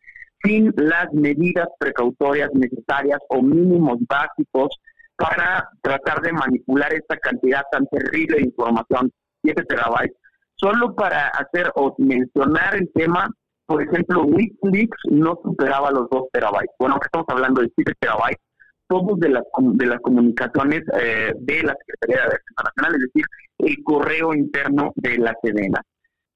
sin 0.44 0.74
las 0.76 1.14
medidas 1.14 1.68
precautorias 1.80 2.50
necesarias 2.54 3.20
o 3.30 3.42
mínimos 3.42 4.00
básicos 4.10 4.70
para 5.16 5.70
tratar 5.82 6.22
de 6.22 6.34
manipular 6.34 6.92
esta 6.94 7.16
cantidad 7.18 7.62
tan 7.72 7.86
terrible 7.88 8.38
de 8.38 8.44
información, 8.44 9.12
7 9.44 9.64
terabytes, 9.70 10.18
solo 10.56 10.96
para 10.96 11.28
hacer 11.28 11.72
o 11.76 11.96
mencionar 12.00 12.76
el 12.76 12.92
tema 12.94 13.30
por 13.74 13.82
ejemplo, 13.82 14.22
Wikileaks 14.26 15.00
no 15.10 15.40
superaba 15.44 15.90
los 15.90 16.08
2 16.12 16.26
terabytes. 16.32 16.76
Bueno, 16.78 17.00
estamos 17.04 17.26
hablando 17.28 17.64
de 17.64 17.72
7 17.76 17.92
terabytes, 18.00 18.40
todos 18.88 19.20
de 19.20 19.30
las, 19.30 19.44
de 19.58 19.86
las 19.88 20.00
comunicaciones 20.02 20.84
eh, 21.02 21.34
de 21.40 21.64
la 21.64 21.76
Secretaría 21.80 22.18
de 22.18 22.38
Defensa 22.38 22.64
Nacional, 22.66 22.94
es 22.94 23.08
decir, 23.08 23.26
el 23.58 23.84
correo 23.84 24.36
interno 24.36 24.94
de 24.98 25.18
la 25.18 25.36
Sedena. 25.42 25.82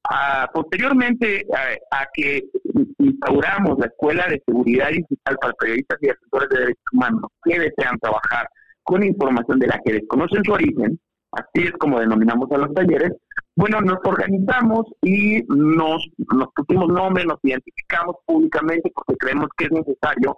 Ah, 0.09 0.49
posteriormente 0.51 1.45
a, 1.91 2.07
que 2.11 2.41
instauramos 2.97 3.77
la 3.77 3.85
Escuela 3.85 4.25
de 4.29 4.41
Seguridad 4.43 4.89
Digital 4.89 5.37
para 5.39 5.53
periodistas 5.53 5.99
y 6.01 6.09
asesores 6.09 6.49
de 6.49 6.59
derechos 6.59 6.83
humanos 6.91 7.21
que 7.43 7.59
desean 7.59 7.99
trabajar 7.99 8.49
con 8.81 9.03
información 9.03 9.59
de 9.59 9.67
la 9.67 9.79
que 9.85 9.93
desconocen 9.93 10.43
su 10.43 10.53
origen, 10.53 10.99
así 11.33 11.67
es 11.67 11.73
como 11.73 11.99
denominamos 11.99 12.51
a 12.51 12.57
los 12.57 12.73
talleres, 12.73 13.11
bueno, 13.57 13.81
nos 13.81 13.97
organizamos 14.03 14.85
y 15.01 15.41
nos, 15.47 16.07
nos 16.31 16.47
pusimos 16.55 16.89
nombre, 16.89 17.25
nos 17.25 17.39
identificamos 17.41 18.15
públicamente 18.23 18.91
porque 18.93 19.15
creemos 19.17 19.49
que 19.57 19.65
es 19.65 19.71
necesario 19.71 20.37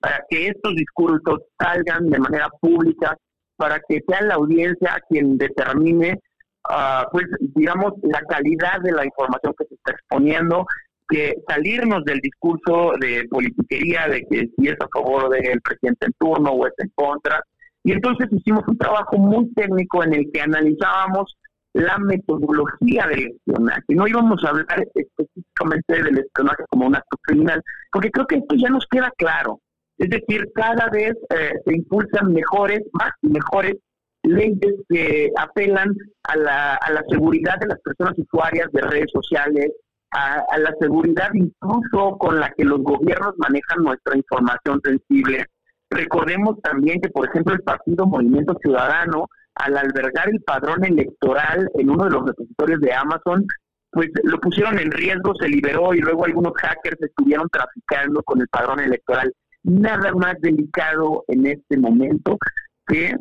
para 0.00 0.22
que 0.28 0.48
estos 0.48 0.74
discursos 0.74 1.40
salgan 1.58 2.10
de 2.10 2.18
manera 2.18 2.50
pública, 2.60 3.16
para 3.56 3.80
que 3.88 4.02
sea 4.06 4.20
la 4.20 4.34
audiencia 4.34 5.02
quien 5.08 5.38
determine, 5.38 6.20
uh, 6.68 7.10
pues, 7.10 7.24
digamos, 7.40 7.94
la 8.02 8.20
calidad 8.28 8.82
de 8.82 8.92
la 8.92 9.06
información 9.06 9.54
que 9.58 9.64
se 9.64 9.74
está 9.74 9.92
exponiendo, 9.92 10.66
que 11.08 11.36
salirnos 11.48 12.04
del 12.04 12.20
discurso 12.20 12.92
de 13.00 13.26
politiquería, 13.30 14.08
de 14.08 14.26
que 14.30 14.50
si 14.54 14.68
es 14.68 14.76
a 14.78 14.88
favor 14.92 15.30
del 15.30 15.58
presidente 15.62 16.04
en 16.04 16.12
turno 16.18 16.50
o 16.50 16.66
es 16.66 16.74
en 16.76 16.92
contra. 16.94 17.42
Y 17.82 17.92
entonces 17.92 18.28
hicimos 18.30 18.62
un 18.68 18.76
trabajo 18.76 19.16
muy 19.16 19.50
técnico 19.54 20.04
en 20.04 20.12
el 20.12 20.30
que 20.30 20.42
analizábamos 20.42 21.34
la 21.74 21.98
metodología 21.98 23.06
del 23.06 23.28
espionaje. 23.28 23.84
No 23.88 24.06
íbamos 24.06 24.42
a 24.44 24.50
hablar 24.50 24.86
específicamente 24.94 26.02
del 26.02 26.18
espionaje 26.18 26.64
como 26.70 26.86
un 26.86 26.96
acto 26.96 27.16
criminal, 27.22 27.62
porque 27.92 28.10
creo 28.10 28.26
que 28.26 28.36
esto 28.36 28.54
ya 28.56 28.68
nos 28.68 28.86
queda 28.90 29.12
claro. 29.16 29.60
Es 29.98 30.10
decir, 30.10 30.50
cada 30.54 30.88
vez 30.90 31.14
eh, 31.30 31.52
se 31.64 31.74
impulsan 31.74 32.32
mejores, 32.32 32.80
más 32.92 33.10
y 33.22 33.28
mejores 33.28 33.76
leyes 34.22 34.74
que 34.88 35.30
apelan 35.38 35.94
a 36.24 36.36
la, 36.36 36.74
a 36.74 36.92
la 36.92 37.02
seguridad 37.08 37.58
de 37.58 37.68
las 37.68 37.80
personas 37.80 38.18
usuarias 38.18 38.70
de 38.72 38.82
redes 38.82 39.10
sociales, 39.12 39.72
a, 40.10 40.42
a 40.50 40.58
la 40.58 40.74
seguridad 40.80 41.30
incluso 41.34 42.16
con 42.18 42.40
la 42.40 42.50
que 42.56 42.64
los 42.64 42.82
gobiernos 42.82 43.34
manejan 43.38 43.82
nuestra 43.82 44.16
información 44.16 44.80
sensible. 44.82 45.44
Recordemos 45.90 46.60
también 46.62 47.00
que, 47.00 47.08
por 47.08 47.28
ejemplo, 47.28 47.54
el 47.54 47.62
Partido 47.62 48.06
Movimiento 48.06 48.56
Ciudadano 48.60 49.26
al 49.58 49.76
albergar 49.76 50.28
el 50.28 50.42
padrón 50.42 50.84
electoral 50.84 51.68
en 51.74 51.90
uno 51.90 52.04
de 52.04 52.10
los 52.10 52.26
repositorios 52.26 52.80
de 52.80 52.92
Amazon, 52.92 53.46
pues 53.90 54.08
lo 54.22 54.38
pusieron 54.38 54.78
en 54.78 54.90
riesgo, 54.90 55.34
se 55.40 55.48
liberó 55.48 55.94
y 55.94 56.00
luego 56.00 56.24
algunos 56.24 56.52
hackers 56.56 57.00
estuvieron 57.00 57.48
traficando 57.50 58.22
con 58.22 58.40
el 58.40 58.48
padrón 58.48 58.80
electoral. 58.80 59.32
Nada 59.64 60.12
más 60.12 60.34
delicado 60.40 61.24
en 61.28 61.46
este 61.46 61.76
momento 61.76 62.38
que 62.86 63.14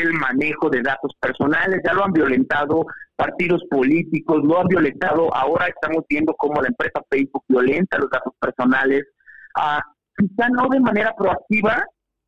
el 0.00 0.12
manejo 0.14 0.68
de 0.70 0.82
datos 0.82 1.12
personales. 1.20 1.80
Ya 1.84 1.94
lo 1.94 2.04
han 2.04 2.12
violentado 2.12 2.86
partidos 3.16 3.62
políticos, 3.70 4.42
lo 4.42 4.60
han 4.60 4.66
violentado. 4.68 5.34
Ahora 5.34 5.66
estamos 5.68 6.04
viendo 6.08 6.34
cómo 6.34 6.60
la 6.60 6.68
empresa 6.68 7.00
Facebook 7.08 7.44
violenta 7.48 7.98
los 7.98 8.10
datos 8.10 8.32
personales. 8.40 9.04
Ah, 9.56 9.82
quizá 10.16 10.48
no 10.48 10.68
de 10.68 10.80
manera 10.80 11.14
proactiva, 11.16 11.84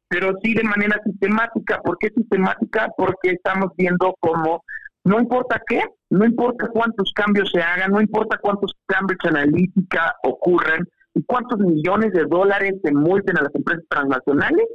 pero 0.08 0.34
sí 0.42 0.54
de 0.54 0.64
manera 0.64 1.00
sistemática. 1.04 1.80
¿Por 1.82 1.98
qué 1.98 2.10
sistemática? 2.10 2.88
Porque 2.96 3.30
estamos 3.30 3.72
viendo 3.76 4.14
cómo 4.20 4.62
no 5.06 5.20
importa 5.20 5.62
qué, 5.68 5.84
no 6.10 6.25
importa 6.25 6.66
cuántos 6.66 7.12
cambios 7.14 7.48
se 7.52 7.62
hagan, 7.62 7.92
no 7.92 8.00
importa 8.00 8.38
cuántos 8.38 8.72
cambios 8.86 9.18
en 9.22 9.36
analítica 9.36 10.16
ocurran 10.25 10.84
y 11.14 11.22
cuántos 11.22 11.60
millones 11.60 12.12
de 12.12 12.25
dólares 12.25 12.75
se 12.82 12.92
multen 12.92 13.38
a 13.38 13.42
las 13.42 13.54
empresas 13.54 13.84
transnacionales, 13.88 14.66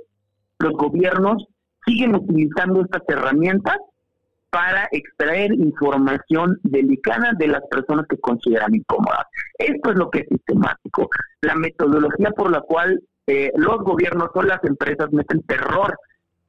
los 0.59 0.71
gobiernos 0.71 1.45
siguen 1.85 2.15
utilizando 2.15 2.81
estas 2.81 3.01
herramientas 3.09 3.75
para 4.51 4.87
extraer 4.91 5.53
información 5.53 6.57
delicada 6.63 7.33
de 7.37 7.47
las 7.47 7.63
personas 7.69 8.05
que 8.07 8.17
consideran 8.17 8.73
incómodas. 8.73 9.25
Esto 9.57 9.91
es 9.91 9.97
lo 9.97 10.09
que 10.09 10.19
es 10.19 10.27
sistemático. 10.29 11.09
La 11.41 11.55
metodología 11.55 12.31
por 12.31 12.51
la 12.51 12.61
cual 12.61 13.01
eh, 13.33 13.49
los 13.55 13.77
gobiernos 13.77 14.27
o 14.33 14.41
las 14.41 14.61
empresas 14.65 15.09
meten 15.13 15.41
terror 15.43 15.97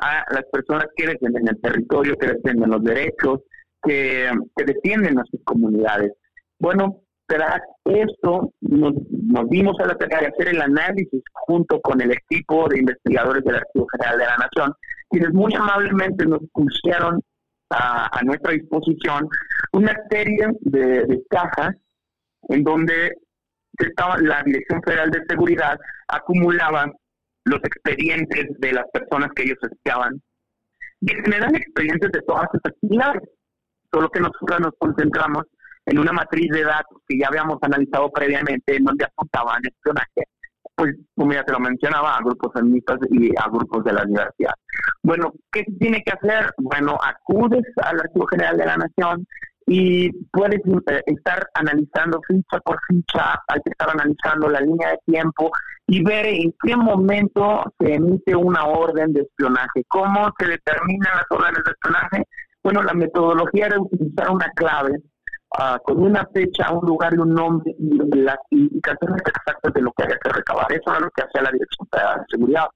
a 0.01 0.25
las 0.33 0.45
personas 0.51 0.87
que 0.97 1.07
defienden 1.07 1.47
el 1.47 1.61
territorio, 1.61 2.17
que 2.17 2.27
defienden 2.27 2.71
los 2.71 2.83
derechos, 2.83 3.43
que, 3.81 4.29
defienden 4.57 5.17
a 5.21 5.25
sus 5.31 5.41
comunidades. 5.45 6.13
Bueno, 6.59 7.03
tras 7.27 7.61
esto 7.85 8.53
nos, 8.63 8.95
nos 9.11 9.49
dimos 9.49 9.79
a 9.79 9.87
la 9.87 9.95
tarea 9.97 10.23
de 10.23 10.27
hacer 10.27 10.49
el 10.49 10.61
análisis 10.61 11.23
junto 11.33 11.81
con 11.81 12.01
el 12.01 12.11
equipo 12.11 12.69
de 12.69 12.81
investigadores 12.81 13.45
del 13.45 13.55
Archivo 13.55 13.87
General 13.93 14.19
de 14.19 14.25
la 14.25 14.37
Nación, 14.39 14.75
quienes 15.09 15.33
muy 15.33 15.55
amablemente 15.55 16.27
nos 16.27 16.41
pusieron 16.53 17.21
a, 17.71 18.21
nuestra 18.25 18.55
disposición 18.55 19.29
una 19.73 19.97
serie 20.11 20.49
de, 20.63 21.07
de 21.07 21.23
cajas 21.31 21.77
en 22.49 22.65
donde 22.65 23.13
estaba 23.87 24.19
la 24.19 24.43
Dirección 24.43 24.83
Federal 24.83 25.11
de 25.11 25.25
Seguridad 25.29 25.79
acumulaba 26.09 26.91
los 27.45 27.61
expedientes 27.65 28.47
de 28.59 28.73
las 28.73 28.85
personas 28.93 29.31
que 29.35 29.45
ellos 29.45 29.59
espiaban 29.63 30.21
y 31.01 31.09
generan 31.09 31.55
expedientes 31.55 32.13
de 32.13 32.23
todas 32.23 32.47
esas 32.53 32.73
actividades. 32.73 33.23
Solo 33.93 34.09
que 34.09 34.21
nosotros 34.21 34.61
nos 34.61 34.73
concentramos 34.79 35.45
en 35.87 35.99
una 35.99 36.13
matriz 36.13 36.49
de 36.51 36.63
datos 36.63 36.99
que 37.09 37.19
ya 37.19 37.29
habíamos 37.29 37.59
analizado 37.63 38.11
previamente, 38.11 38.77
en 38.77 38.85
donde 38.85 39.05
apuntaban 39.05 39.61
espionaje, 39.65 40.23
pues 40.75 40.95
como 41.17 41.33
ya 41.33 41.45
te 41.45 41.53
lo 41.53 41.61
mencionaba, 41.61 42.17
a 42.17 42.23
grupos 42.23 42.53
feministas 42.55 42.99
y 43.11 43.31
a 43.37 43.49
grupos 43.49 43.85
de 43.85 43.93
la 43.93 44.05
universidad. 44.05 44.55
Bueno, 45.03 45.33
¿qué 45.51 45.65
tiene 45.79 46.03
que 46.05 46.13
hacer? 46.13 46.53
Bueno, 46.59 46.97
acudes 47.03 47.65
al 47.83 48.01
Archivo 48.01 48.27
General 48.27 48.57
de 48.57 48.67
la 48.67 48.77
Nación, 48.77 49.27
y 49.67 50.11
puedes 50.29 50.61
eh, 50.61 51.03
estar 51.07 51.47
analizando 51.55 52.21
ficha 52.27 52.59
por 52.65 52.79
ficha, 52.89 53.41
hay 53.49 53.61
que 53.63 53.71
estar 53.71 53.91
analizando 53.91 54.49
la 54.49 54.61
línea 54.61 54.91
de 54.91 54.99
tiempo 55.07 55.51
y 55.87 56.03
ver 56.03 56.27
en 56.27 56.55
qué 56.63 56.77
momento 56.77 57.65
se 57.79 57.95
emite 57.95 58.35
una 58.35 58.67
orden 58.67 59.13
de 59.13 59.23
espionaje, 59.23 59.85
cómo 59.89 60.31
se 60.39 60.47
determinan 60.47 61.17
las 61.17 61.27
órdenes 61.31 61.65
de 61.65 61.71
espionaje. 61.71 62.29
Bueno, 62.63 62.83
la 62.83 62.95
metodología 62.95 63.67
era 63.67 63.81
utilizar 63.81 64.31
una 64.31 64.51
clave 64.55 64.93
uh, 65.59 65.79
con 65.85 66.03
una 66.03 66.27
fecha, 66.33 66.73
un 66.73 66.87
lugar 66.87 67.15
y 67.15 67.19
un 67.19 67.35
nombre 67.35 67.75
y 67.79 67.99
las 68.19 68.39
indicaciones 68.51 69.23
exactas 69.27 69.73
de 69.75 69.83
lo 69.83 69.93
que 69.93 70.05
haya 70.05 70.19
que 70.23 70.31
recabar. 70.31 70.73
Eso 70.73 70.91
era 70.91 71.01
lo 71.01 71.11
que 71.11 71.23
hacía 71.23 71.43
la 71.43 71.51
Dirección 71.51 71.89
Federal 71.91 72.21
de 72.21 72.27
Seguridad. 72.31 72.67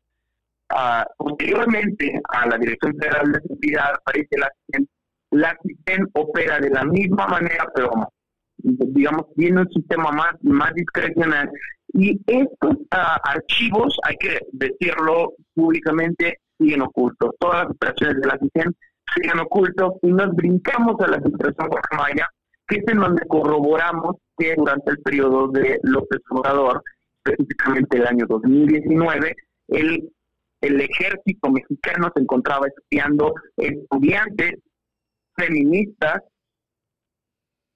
Uh, 0.72 1.24
posteriormente 1.24 2.20
a 2.30 2.48
la 2.48 2.58
Dirección 2.58 2.92
Federal 2.98 3.32
de 3.32 3.40
Seguridad 3.40 3.94
aparece 3.94 4.38
la 4.38 4.50
la 4.72 4.78
CITEN 5.62 6.08
opera 6.14 6.58
de 6.60 6.70
la 6.70 6.84
misma 6.84 7.26
manera, 7.26 7.66
pero 7.74 7.90
digamos, 8.58 9.26
tiene 9.34 9.60
un 9.60 9.68
sistema 9.70 10.10
más, 10.12 10.34
más 10.42 10.72
discrecional. 10.74 11.50
Y 11.92 12.20
estos 12.26 12.76
ah, 12.90 13.20
archivos, 13.24 13.96
hay 14.04 14.16
que 14.16 14.38
decirlo 14.52 15.34
públicamente, 15.54 16.38
siguen 16.58 16.82
ocultos. 16.82 17.30
Todas 17.38 17.64
las 17.64 17.70
operaciones 17.70 18.20
de 18.20 18.26
la 18.26 18.38
CITEN 18.38 18.76
siguen 19.14 19.38
ocultos 19.38 19.94
y 20.02 20.08
nos 20.08 20.34
brincamos 20.34 21.00
a 21.00 21.08
la 21.08 21.16
situación 21.18 21.68
Guacamaya, 21.68 22.28
que 22.66 22.76
es 22.76 22.84
en 22.88 22.98
donde 22.98 23.26
corroboramos 23.28 24.16
que 24.36 24.54
durante 24.56 24.90
el 24.90 24.98
periodo 24.98 25.48
de 25.48 25.78
López 25.82 26.20
Obrador, 26.30 26.82
específicamente 27.24 27.96
el 27.98 28.06
año 28.06 28.26
2019, 28.28 29.36
el, 29.68 30.10
el 30.60 30.80
ejército 30.80 31.50
mexicano 31.50 32.10
se 32.14 32.22
encontraba 32.22 32.66
estudiando 32.66 33.34
estudiantes 33.56 34.54
feministas, 35.36 36.22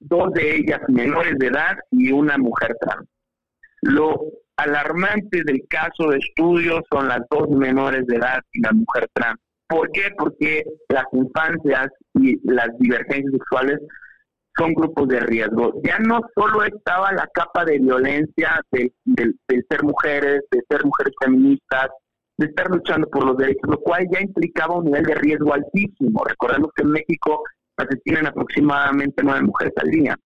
dos 0.00 0.32
de 0.32 0.56
ellas 0.56 0.80
menores 0.88 1.38
de 1.38 1.48
edad 1.48 1.76
y 1.90 2.10
una 2.12 2.38
mujer 2.38 2.76
trans. 2.80 3.08
Lo 3.82 4.20
alarmante 4.56 5.42
del 5.44 5.66
caso 5.68 6.10
de 6.10 6.18
estudio 6.18 6.82
son 6.90 7.08
las 7.08 7.20
dos 7.30 7.48
menores 7.50 8.06
de 8.06 8.16
edad 8.16 8.40
y 8.52 8.60
la 8.60 8.72
mujer 8.72 9.08
trans. 9.14 9.40
¿Por 9.68 9.90
qué? 9.92 10.10
Porque 10.18 10.64
las 10.88 11.04
infancias 11.12 11.88
y 12.14 12.38
las 12.42 12.68
divergencias 12.78 13.32
sexuales 13.32 13.78
son 14.58 14.74
grupos 14.74 15.08
de 15.08 15.20
riesgo. 15.20 15.80
Ya 15.84 15.98
no 16.00 16.20
solo 16.34 16.64
estaba 16.64 17.12
la 17.12 17.26
capa 17.32 17.64
de 17.64 17.78
violencia 17.78 18.60
del, 18.72 18.92
ser 19.68 19.82
mujeres, 19.84 20.42
de 20.50 20.60
ser 20.68 20.84
mujeres 20.84 21.14
feministas, 21.22 21.88
de 22.40 22.47
estar 22.47 22.70
luchando 22.70 23.06
por 23.09 23.25
los 23.25 23.37
derechos, 23.37 23.68
lo 23.68 23.78
cual 23.80 24.09
ya 24.11 24.20
implicaba 24.20 24.78
un 24.78 24.87
nivel 24.87 25.04
de 25.04 25.14
riesgo 25.14 25.52
altísimo. 25.52 26.25
Recordemos 26.25 26.70
que 26.75 26.82
en 26.82 26.90
México 26.92 27.42
asesinan 27.76 28.26
aproximadamente 28.26 29.23
nueve 29.23 29.42
mujeres 29.42 29.75
al 29.76 29.90
día. 29.90 30.16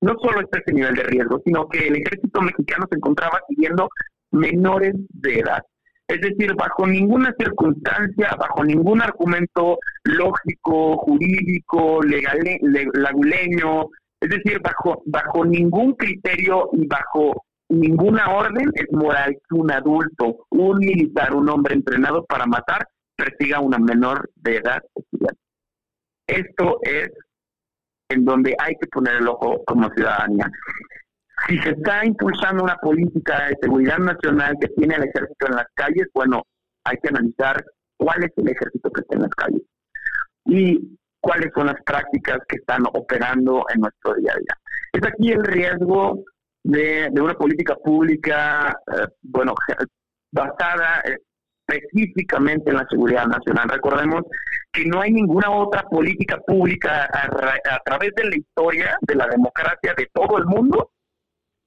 No 0.00 0.14
solo 0.22 0.40
está 0.40 0.60
ese 0.60 0.72
nivel 0.72 0.94
de 0.94 1.02
riesgo, 1.02 1.40
sino 1.44 1.68
que 1.68 1.88
el 1.88 1.96
ejército 1.96 2.40
mexicano 2.40 2.86
se 2.88 2.96
encontraba 2.96 3.40
siguiendo 3.48 3.88
menores 4.30 4.94
de 5.08 5.40
edad. 5.40 5.62
Es 6.06 6.20
decir, 6.20 6.54
bajo 6.54 6.86
ninguna 6.86 7.34
circunstancia, 7.36 8.36
bajo 8.38 8.64
ningún 8.64 9.02
argumento 9.02 9.78
lógico, 10.04 10.96
jurídico, 10.98 12.02
legal, 12.02 12.38
laguleño, 12.94 13.86
es 14.20 14.30
decir, 14.30 14.60
bajo, 14.60 15.02
bajo 15.06 15.44
ningún 15.44 15.94
criterio 15.94 16.68
y 16.72 16.86
bajo 16.86 17.44
ninguna 17.72 18.30
orden 18.30 18.70
es 18.74 18.86
moral 18.92 19.32
que 19.32 19.54
un 19.54 19.70
adulto, 19.70 20.46
un 20.50 20.78
militar, 20.78 21.34
un 21.34 21.48
hombre 21.48 21.74
entrenado 21.74 22.24
para 22.24 22.46
matar, 22.46 22.86
persiga 23.16 23.58
a 23.58 23.60
una 23.60 23.78
menor 23.78 24.30
de 24.36 24.56
edad 24.56 24.82
Esto 26.26 26.78
es 26.82 27.10
en 28.08 28.24
donde 28.24 28.54
hay 28.58 28.74
que 28.76 28.86
poner 28.88 29.16
el 29.16 29.28
ojo 29.28 29.62
como 29.64 29.90
ciudadanía 29.90 30.50
si 31.48 31.58
se 31.58 31.70
está 31.70 32.04
impulsando 32.04 32.62
una 32.62 32.76
política 32.76 33.48
de 33.48 33.56
seguridad 33.60 33.98
nacional 33.98 34.56
que 34.60 34.68
tiene 34.68 34.94
el 34.94 35.04
ejército 35.04 35.46
en 35.48 35.56
las 35.56 35.66
calles, 35.74 36.06
bueno, 36.14 36.42
hay 36.84 36.96
que 36.98 37.08
analizar 37.08 37.64
cuál 37.96 38.24
es 38.24 38.30
el 38.36 38.48
ejército 38.48 38.90
que 38.90 39.00
está 39.00 39.16
en 39.16 39.22
las 39.22 39.30
calles 39.30 39.62
y 40.46 40.98
cuáles 41.20 41.52
son 41.54 41.66
las 41.66 41.82
prácticas 41.84 42.38
que 42.48 42.56
están 42.56 42.82
operando 42.92 43.64
en 43.74 43.80
nuestro 43.80 44.14
día 44.14 44.32
a 44.32 44.38
día. 44.38 44.58
Es 44.92 45.06
aquí 45.06 45.32
el 45.32 45.42
riesgo 45.44 46.24
de, 46.64 47.10
una 47.20 47.34
política 47.34 47.74
pública, 47.76 48.76
eh, 48.86 49.06
bueno, 49.22 49.54
basada 50.32 51.02
específicamente 51.68 52.70
en 52.70 52.76
la 52.76 52.86
seguridad 52.88 53.26
nacional. 53.26 53.68
Recordemos 53.68 54.22
que 54.72 54.84
no 54.86 55.00
hay 55.00 55.12
ninguna 55.12 55.50
otra 55.50 55.82
política 55.82 56.38
pública 56.38 57.08
a 57.12 57.78
través 57.84 58.12
de 58.16 58.24
la 58.24 58.36
historia 58.36 58.98
de 59.02 59.14
la 59.14 59.26
democracia 59.26 59.94
de 59.96 60.08
todo 60.12 60.38
el 60.38 60.46
mundo 60.46 60.90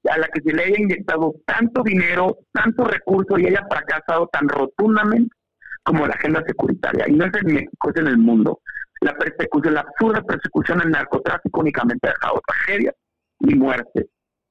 a 0.08 0.18
la 0.18 0.28
que 0.28 0.40
se 0.40 0.52
le 0.52 0.64
haya 0.64 0.78
inyectado 0.78 1.34
tanto 1.46 1.82
dinero, 1.82 2.38
tanto 2.52 2.84
recurso 2.84 3.38
y 3.38 3.46
haya 3.46 3.66
fracasado 3.68 4.28
tan 4.28 4.48
rotundamente 4.48 5.34
como 5.82 6.06
la 6.06 6.14
agenda 6.14 6.42
securitaria. 6.46 7.06
Y 7.08 7.12
no 7.12 7.26
es 7.26 7.32
en 7.34 7.54
México, 7.54 7.90
es 7.90 8.00
en 8.00 8.08
el 8.08 8.18
mundo. 8.18 8.60
La 9.00 9.14
persecución, 9.14 9.74
la 9.74 9.80
absurda 9.80 10.22
persecución 10.22 10.80
al 10.80 10.90
narcotráfico 10.90 11.60
únicamente 11.60 12.08
ha 12.08 12.12
dejado 12.12 12.40
tragedia 12.46 12.92
y 13.40 13.54
muerte. 13.54 14.06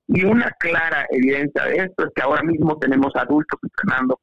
Y 0.08 0.24
una 0.24 0.52
clara 0.60 1.06
evidencia 1.10 1.64
de 1.66 1.78
esto 1.78 2.06
es 2.06 2.12
que 2.16 2.22
ahora 2.22 2.44
mismo 2.44 2.78
tenemos 2.78 3.16
adultos 3.16 3.60
entrenando, 3.64 4.20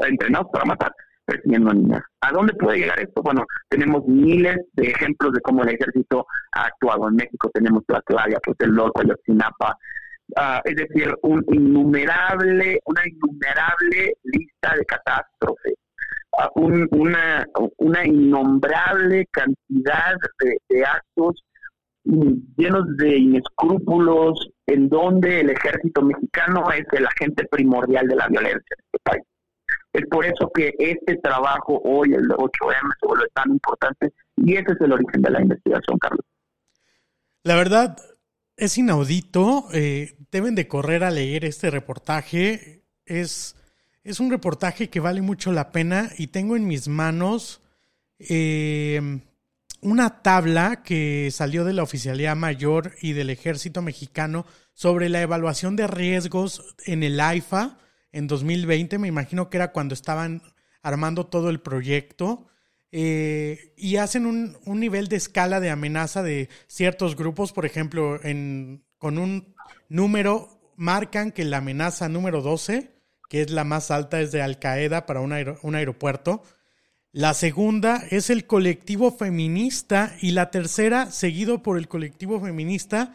entrenados 0.00 0.48
para 0.52 0.64
matar, 0.64 0.92
persiguiendo 1.24 1.70
a 1.70 1.74
niñas. 1.74 2.02
¿A 2.20 2.32
dónde 2.32 2.52
puede 2.54 2.78
llegar 2.78 2.98
esto? 2.98 3.22
Bueno, 3.22 3.44
tenemos 3.68 4.04
miles 4.06 4.56
de 4.72 4.88
ejemplos 4.88 5.32
de 5.32 5.40
cómo 5.40 5.62
el 5.62 5.70
ejército 5.70 6.26
ha 6.52 6.66
actuado. 6.66 7.08
En 7.08 7.16
México 7.16 7.50
tenemos 7.54 7.82
la 7.88 8.02
Claria, 8.02 8.38
el 8.58 8.70
Loco, 8.70 9.00
Ayotzinapa, 9.00 9.78
Ah, 10.36 10.60
es 10.64 10.74
decir, 10.76 11.14
un 11.22 11.44
innumerable, 11.52 12.80
una 12.86 13.02
innumerable 13.06 14.14
lista 14.24 14.74
de 14.76 14.84
catástrofes, 14.86 15.74
ah, 16.38 16.50
una, 16.54 17.46
una 17.76 18.06
innombrable 18.06 19.26
cantidad 19.30 20.14
de, 20.70 20.84
actos 20.84 21.44
llenos 22.04 22.96
de 22.96 23.16
inescrúpulos 23.16 24.50
en 24.66 24.88
donde 24.88 25.40
el 25.40 25.50
ejército 25.50 26.02
mexicano 26.02 26.70
es 26.70 26.84
el 26.92 27.06
agente 27.06 27.46
primordial 27.46 28.06
de 28.06 28.16
la 28.16 28.28
violencia 28.28 28.76
en 28.78 28.84
este 28.84 28.98
país. 29.02 29.22
Es 29.92 30.02
por 30.10 30.24
eso 30.24 30.50
que 30.52 30.74
este 30.78 31.16
trabajo 31.16 31.80
hoy, 31.84 32.12
el 32.14 32.28
8M, 32.28 32.94
se 33.00 33.06
vuelve 33.06 33.26
tan 33.32 33.50
importante 33.50 34.12
y 34.36 34.54
ese 34.54 34.72
es 34.72 34.80
el 34.80 34.92
origen 34.92 35.22
de 35.22 35.30
la 35.30 35.40
investigación, 35.40 35.98
Carlos. 35.98 36.26
La 37.44 37.56
verdad, 37.56 37.96
es 38.56 38.78
inaudito. 38.78 39.66
Eh, 39.72 40.16
deben 40.30 40.54
de 40.54 40.68
correr 40.68 41.04
a 41.04 41.10
leer 41.10 41.44
este 41.44 41.70
reportaje. 41.70 42.82
Es, 43.06 43.56
es 44.02 44.20
un 44.20 44.30
reportaje 44.30 44.88
que 44.88 45.00
vale 45.00 45.22
mucho 45.22 45.52
la 45.52 45.70
pena 45.70 46.10
y 46.18 46.28
tengo 46.28 46.56
en 46.56 46.66
mis 46.66 46.88
manos 46.88 47.60
eh, 48.18 49.20
una 49.84 50.22
tabla 50.22 50.82
que 50.82 51.28
salió 51.30 51.64
de 51.64 51.74
la 51.74 51.82
Oficialía 51.82 52.34
Mayor 52.34 52.94
y 53.02 53.12
del 53.12 53.28
Ejército 53.28 53.82
Mexicano 53.82 54.46
sobre 54.72 55.10
la 55.10 55.20
evaluación 55.20 55.76
de 55.76 55.86
riesgos 55.86 56.74
en 56.86 57.02
el 57.02 57.20
AIFA 57.20 57.76
en 58.10 58.26
2020. 58.26 58.98
Me 58.98 59.08
imagino 59.08 59.50
que 59.50 59.58
era 59.58 59.72
cuando 59.72 59.92
estaban 59.92 60.42
armando 60.82 61.26
todo 61.26 61.50
el 61.50 61.60
proyecto. 61.60 62.46
Eh, 62.92 63.74
y 63.76 63.96
hacen 63.96 64.24
un, 64.24 64.56
un, 64.64 64.80
nivel 64.80 65.08
de 65.08 65.16
escala 65.16 65.60
de 65.60 65.68
amenaza 65.68 66.22
de 66.22 66.48
ciertos 66.66 67.14
grupos, 67.14 67.52
por 67.52 67.66
ejemplo, 67.66 68.24
en, 68.24 68.84
con 68.98 69.18
un 69.18 69.54
número, 69.88 70.72
marcan 70.76 71.30
que 71.30 71.44
la 71.44 71.58
amenaza 71.58 72.08
número 72.08 72.40
12, 72.40 72.94
que 73.28 73.42
es 73.42 73.50
la 73.50 73.64
más 73.64 73.90
alta, 73.90 74.20
es 74.20 74.32
de 74.32 74.40
Al 74.40 74.60
Qaeda 74.60 75.06
para 75.06 75.20
un, 75.20 75.34
un 75.62 75.74
aeropuerto. 75.74 76.42
La 77.14 77.32
segunda 77.32 78.02
es 78.10 78.28
el 78.28 78.44
colectivo 78.44 79.12
feminista 79.12 80.10
y 80.20 80.32
la 80.32 80.50
tercera, 80.50 81.06
seguido 81.06 81.62
por 81.62 81.78
el 81.78 81.86
colectivo 81.86 82.40
feminista, 82.40 83.14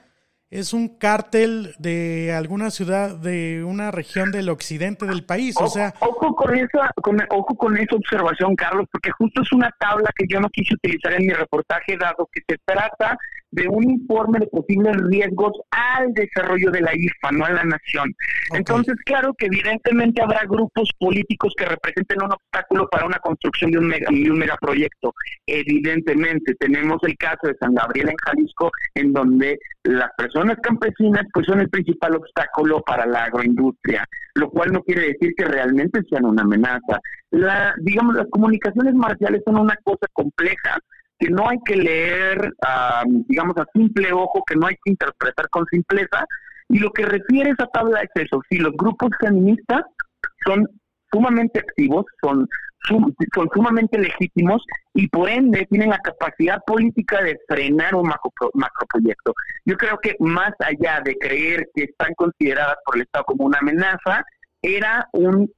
es 0.50 0.72
un 0.72 0.88
cártel 0.88 1.76
de 1.80 2.34
alguna 2.34 2.72
ciudad 2.72 3.18
de 3.18 3.62
una 3.66 3.92
región 3.92 4.32
del 4.32 4.48
occidente 4.48 5.06
del 5.06 5.26
país. 5.26 5.58
O 5.60 5.68
sea, 5.68 5.94
ojo 6.00 6.34
con 6.34 6.56
esa, 6.56 6.90
ojo 7.30 7.56
con 7.58 7.76
esa 7.76 7.98
observación, 7.98 8.56
Carlos, 8.56 8.86
porque 8.90 9.12
justo 9.12 9.42
es 9.42 9.52
una 9.52 9.70
tabla 9.78 10.10
que 10.16 10.26
yo 10.30 10.40
no 10.40 10.48
quise 10.48 10.76
utilizar 10.76 11.14
en 11.16 11.26
mi 11.26 11.34
reportaje, 11.34 11.98
dado 11.98 12.30
que 12.32 12.42
se 12.48 12.58
trata 12.64 13.18
de 13.52 13.68
un 13.68 13.90
informe 13.90 14.40
de 14.40 14.48
posibles 14.48 14.96
riesgos 15.10 15.54
al 15.72 16.14
desarrollo 16.14 16.72
de 16.72 16.82
la 16.82 16.96
IFA, 16.96 17.32
no 17.32 17.46
a 17.46 17.52
la 17.52 17.64
nación. 17.64 18.14
Entonces, 18.54 18.96
claro 19.06 19.34
que 19.38 19.48
evidentemente 19.48 20.22
habrá 20.22 20.42
grupos 20.48 20.90
políticos 21.00 21.54
que 21.58 21.66
representen 21.66 22.24
un 22.24 22.32
obstáculo 22.32 22.88
para 22.90 23.06
una 23.06 23.18
construcción 23.20 23.72
de 23.72 23.80
un, 23.80 23.88
mega, 23.88 24.08
de 24.12 24.32
un 24.32 24.38
megaproyecto. 24.38 25.14
Evidentemente, 25.46 26.56
tenemos 26.56 26.98
el 27.04 27.18
caso 27.18 27.48
de 27.48 27.56
San 27.60 27.74
Gabriel 27.74 28.10
en 28.10 28.18
Jalisco, 28.18 28.72
en 28.96 29.14
donde 29.14 29.58
las 29.84 30.10
personas 30.18 30.58
campesinas 30.62 31.26
pues 31.34 31.46
son 31.46 31.60
el 31.60 31.70
principal 31.70 32.16
obstáculo 32.16 32.82
para 32.82 33.06
la 33.06 33.26
agroindustria, 33.26 34.06
lo 34.36 34.50
cual 34.50 34.72
no 34.72 34.84
quiere 34.84 35.08
decir 35.08 35.34
que 35.36 35.46
realmente 35.46 36.02
sean 36.10 36.26
una 36.26 36.44
amenaza. 36.44 37.00
La, 37.32 37.74
digamos, 37.82 38.16
las 38.16 38.28
comunicaciones 38.30 38.94
marciales 38.94 39.42
son 39.46 39.58
una 39.58 39.76
cosa 39.84 40.08
compleja 40.14 40.78
que 41.19 41.29
no 41.29 41.49
hay 41.49 41.58
que 41.65 41.75
leer, 41.75 42.53
digamos, 43.27 43.58
a 43.58 43.65
simple 43.73 44.12
ojo, 44.13 44.41
que 44.47 44.55
no 44.55 44.67
hay 44.67 44.75
que 44.84 44.91
interpretar 44.91 45.49
con 45.49 45.65
simpleza. 45.65 46.25
Y 46.69 46.79
lo 46.79 46.91
que 46.91 47.05
refiere 47.05 47.51
esa 47.51 47.67
tabla 47.67 48.01
es 48.01 48.10
eso, 48.15 48.41
si 48.49 48.58
los 48.58 48.73
grupos 48.73 49.10
feministas 49.19 49.84
son 50.45 50.67
sumamente 51.12 51.60
activos, 51.60 52.05
son, 52.21 52.47
son 52.88 53.49
sumamente 53.53 53.97
legítimos 53.97 54.63
y 54.93 55.08
por 55.08 55.29
ende 55.29 55.67
tienen 55.69 55.89
la 55.89 55.97
capacidad 55.97 56.60
política 56.65 57.21
de 57.21 57.39
frenar 57.47 57.95
un 57.95 58.08
macro, 58.08 58.51
macroproyecto. 58.53 59.34
Yo 59.65 59.75
creo 59.77 59.97
que 59.99 60.15
más 60.19 60.53
allá 60.60 61.01
de 61.03 61.17
creer 61.17 61.67
que 61.73 61.86
están 61.86 62.13
consideradas 62.15 62.77
por 62.86 62.95
el 62.95 63.01
Estado 63.01 63.25
como 63.25 63.45
una 63.45 63.58
amenaza, 63.60 64.23
era 64.62 65.08
un, 65.13 65.51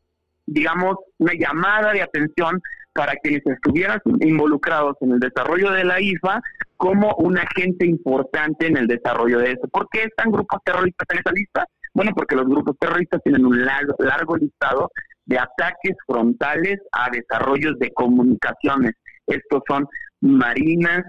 digamos, 0.46 0.96
una 1.18 1.34
llamada 1.34 1.92
de 1.92 2.02
atención 2.02 2.62
para 2.94 3.16
quienes 3.16 3.46
estuvieran 3.46 4.02
involucrados 4.20 4.98
en 5.02 5.14
el 5.14 5.20
desarrollo 5.20 5.72
de 5.72 5.84
la 5.84 6.02
IFA 6.02 6.42
como 6.78 7.14
un 7.16 7.38
agente 7.38 7.86
importante 7.86 8.68
en 8.68 8.78
el 8.78 8.88
desarrollo 8.88 9.40
de 9.40 9.52
eso. 9.52 9.68
¿Por 9.72 9.88
qué 9.90 10.04
están 10.04 10.32
grupos 10.32 10.60
terroristas 10.66 11.08
en 11.12 11.20
esa 11.20 11.32
lista? 11.32 11.66
Bueno, 11.94 12.12
porque 12.16 12.36
los 12.36 12.48
grupos 12.48 12.76
terroristas 12.80 13.22
tienen 13.24 13.46
un 13.46 13.66
largo, 13.66 13.96
largo 14.00 14.38
listado 14.38 14.90
de 15.26 15.38
ataques 15.38 15.96
frontales 16.08 16.80
a 16.92 17.10
desarrollos 17.12 17.78
de 17.80 17.92
comunicaciones. 17.94 18.94
Estos 19.28 19.62
son 19.68 19.88
marinas, 20.22 21.04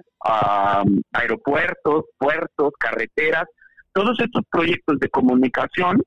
aeropuertos, 1.13 2.05
puertos, 2.19 2.73
carreteras. 2.79 3.45
Todos 3.93 4.19
estos 4.21 4.43
proyectos 4.51 4.99
de 5.01 5.09
comunicación 5.09 6.03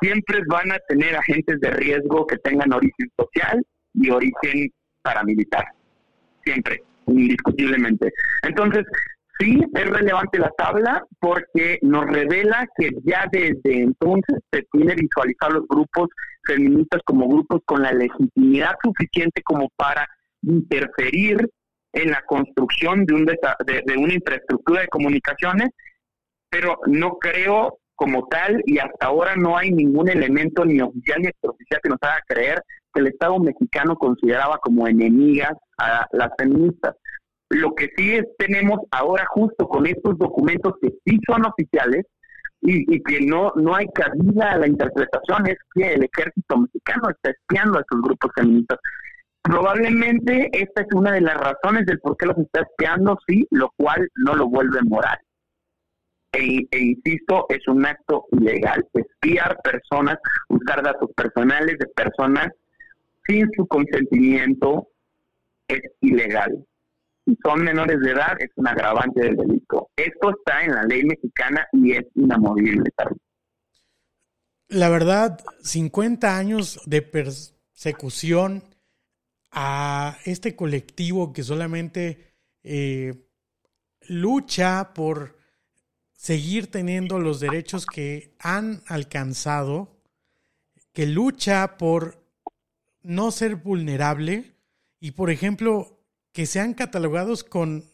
siempre 0.00 0.40
van 0.46 0.72
a 0.72 0.78
tener 0.88 1.16
agentes 1.16 1.60
de 1.60 1.70
riesgo 1.70 2.26
que 2.26 2.36
tengan 2.38 2.72
origen 2.72 3.10
social 3.18 3.64
y 3.94 4.10
origen 4.10 4.70
paramilitar. 5.06 5.64
Siempre, 6.44 6.82
indiscutiblemente. 7.06 8.12
Entonces, 8.42 8.84
sí 9.38 9.60
es 9.72 9.86
relevante 9.86 10.38
la 10.38 10.50
tabla 10.58 11.04
porque 11.20 11.78
nos 11.82 12.06
revela 12.06 12.66
que 12.76 12.90
ya 13.04 13.26
desde 13.30 13.82
entonces 13.82 14.38
se 14.50 14.62
tiene 14.72 14.94
visualizar 14.94 15.52
los 15.52 15.66
grupos 15.68 16.08
feministas 16.44 17.02
como 17.04 17.28
grupos 17.28 17.60
con 17.64 17.82
la 17.82 17.92
legitimidad 17.92 18.74
suficiente 18.82 19.42
como 19.42 19.68
para 19.76 20.08
interferir 20.42 21.48
en 21.92 22.10
la 22.10 22.22
construcción 22.26 23.04
de, 23.04 23.14
un 23.14 23.24
de, 23.24 23.36
de 23.86 23.96
una 23.96 24.14
infraestructura 24.14 24.82
de 24.82 24.88
comunicaciones, 24.88 25.70
pero 26.50 26.78
no 26.86 27.18
creo 27.18 27.78
como 27.94 28.26
tal 28.28 28.62
y 28.66 28.78
hasta 28.78 29.06
ahora 29.06 29.34
no 29.36 29.56
hay 29.56 29.70
ningún 29.70 30.08
elemento 30.08 30.64
ni 30.64 30.80
oficial 30.80 31.20
ni 31.20 31.28
extraoficial 31.28 31.80
que 31.82 31.88
nos 31.88 31.98
haga 32.02 32.20
creer 32.26 32.62
que 32.96 33.02
el 33.02 33.08
Estado 33.08 33.38
mexicano 33.38 33.96
consideraba 33.96 34.58
como 34.58 34.88
enemigas 34.88 35.52
a 35.76 36.06
las 36.12 36.30
feministas. 36.38 36.96
Lo 37.50 37.74
que 37.74 37.90
sí 37.96 38.18
tenemos 38.38 38.80
ahora 38.90 39.26
justo 39.28 39.68
con 39.68 39.86
estos 39.86 40.18
documentos 40.18 40.74
que 40.80 40.88
sí 41.04 41.20
son 41.26 41.44
oficiales 41.44 42.06
y, 42.62 43.00
que 43.02 43.20
no, 43.20 43.52
no 43.54 43.76
hay 43.76 43.86
cabida 43.94 44.52
a 44.52 44.58
la 44.58 44.66
interpretación 44.66 45.46
es 45.46 45.58
que 45.74 45.92
el 45.92 46.04
ejército 46.04 46.58
mexicano 46.58 47.10
está 47.10 47.30
espiando 47.30 47.78
a 47.78 47.82
estos 47.82 48.00
grupos 48.00 48.32
feministas. 48.34 48.78
Probablemente 49.42 50.48
esta 50.52 50.82
es 50.82 50.88
una 50.92 51.12
de 51.12 51.20
las 51.20 51.36
razones 51.36 51.86
del 51.86 52.00
por 52.00 52.16
qué 52.16 52.26
los 52.26 52.38
está 52.38 52.62
espiando, 52.62 53.16
sí, 53.28 53.46
lo 53.50 53.70
cual 53.76 54.08
no 54.16 54.34
lo 54.34 54.48
vuelve 54.48 54.80
moral. 54.82 55.18
E, 56.32 56.66
e, 56.70 56.78
insisto, 56.78 57.46
es 57.50 57.66
un 57.68 57.86
acto 57.86 58.24
ilegal. 58.32 58.84
Espiar 58.92 59.56
personas, 59.62 60.18
usar 60.48 60.82
datos 60.82 61.10
personales 61.14 61.78
de 61.78 61.86
personas 61.94 62.48
sin 63.26 63.48
su 63.56 63.66
consentimiento 63.66 64.88
es 65.68 65.82
ilegal. 66.00 66.64
Si 67.24 67.36
son 67.44 67.64
menores 67.64 67.98
de 68.00 68.12
edad, 68.12 68.36
es 68.38 68.50
un 68.56 68.68
agravante 68.68 69.20
del 69.20 69.36
delito. 69.36 69.90
Esto 69.96 70.30
está 70.30 70.62
en 70.62 70.74
la 70.74 70.84
ley 70.84 71.04
mexicana 71.04 71.66
y 71.72 71.92
es 71.92 72.04
inamovible. 72.14 72.90
La 74.68 74.88
verdad, 74.88 75.40
50 75.62 76.36
años 76.36 76.80
de 76.86 77.02
persecución 77.02 78.62
a 79.50 80.18
este 80.24 80.54
colectivo 80.54 81.32
que 81.32 81.42
solamente 81.42 82.34
eh, 82.62 83.14
lucha 84.08 84.92
por 84.94 85.36
seguir 86.12 86.70
teniendo 86.70 87.18
los 87.18 87.40
derechos 87.40 87.86
que 87.86 88.34
han 88.38 88.82
alcanzado, 88.86 89.96
que 90.92 91.06
lucha 91.06 91.76
por 91.76 92.25
no 93.06 93.30
ser 93.30 93.56
vulnerable 93.56 94.56
y, 95.00 95.12
por 95.12 95.30
ejemplo, 95.30 96.00
que 96.32 96.46
sean 96.46 96.74
catalogados 96.74 97.44
con, 97.44 97.84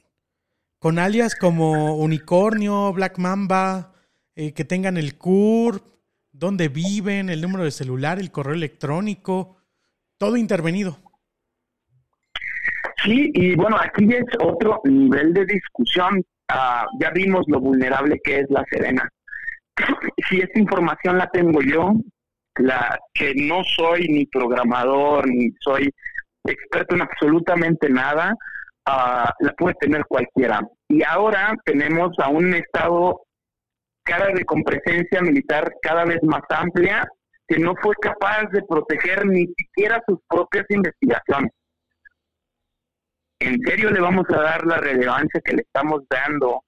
con 0.78 0.98
alias 0.98 1.34
como 1.34 1.96
unicornio, 1.96 2.92
Black 2.92 3.18
Mamba, 3.18 3.94
eh, 4.34 4.52
que 4.52 4.64
tengan 4.64 4.96
el 4.96 5.16
CURP, 5.16 5.84
dónde 6.32 6.68
viven, 6.68 7.30
el 7.30 7.40
número 7.40 7.64
de 7.64 7.70
celular, 7.70 8.18
el 8.18 8.32
correo 8.32 8.54
electrónico, 8.54 9.56
todo 10.18 10.36
intervenido. 10.36 10.98
Sí, 13.04 13.30
y 13.34 13.54
bueno, 13.54 13.76
aquí 13.78 14.04
es 14.12 14.24
otro 14.40 14.80
nivel 14.84 15.34
de 15.34 15.44
discusión 15.44 16.24
Ah, 16.54 16.86
ya 17.00 17.10
vimos 17.10 17.46
lo 17.48 17.60
vulnerable 17.60 18.20
que 18.22 18.40
es 18.40 18.50
la 18.50 18.64
Serena. 18.70 19.08
si 20.28 20.40
esta 20.40 20.58
información 20.58 21.16
la 21.16 21.30
tengo 21.30 21.62
yo, 21.62 21.94
la 22.56 22.98
que 23.14 23.34
no 23.34 23.62
soy 23.64 24.06
ni 24.08 24.26
programador 24.26 25.26
ni 25.28 25.50
soy 25.60 25.90
experto 26.44 26.94
en 26.94 27.02
absolutamente 27.02 27.88
nada, 27.88 28.34
ah, 28.86 29.32
la 29.40 29.52
puede 29.52 29.74
tener 29.80 30.04
cualquiera. 30.06 30.60
Y 30.88 31.02
ahora 31.02 31.54
tenemos 31.64 32.18
a 32.18 32.28
un 32.28 32.54
Estado 32.54 33.22
cada 34.04 34.26
vez 34.32 34.44
con 34.44 34.62
presencia 34.64 35.20
militar 35.22 35.72
cada 35.80 36.04
vez 36.04 36.22
más 36.22 36.42
amplia 36.48 37.08
que 37.46 37.58
no 37.58 37.74
fue 37.80 37.94
capaz 38.00 38.44
de 38.52 38.62
proteger 38.62 39.26
ni 39.26 39.46
siquiera 39.46 40.02
sus 40.06 40.18
propias 40.28 40.64
investigaciones. 40.70 41.52
¿en 43.42 43.60
serio 43.62 43.90
le 43.90 44.00
vamos 44.00 44.24
a 44.30 44.40
dar 44.40 44.64
la 44.66 44.78
relevancia 44.78 45.40
que 45.44 45.54
le 45.54 45.62
estamos 45.62 46.02
dando 46.08 46.62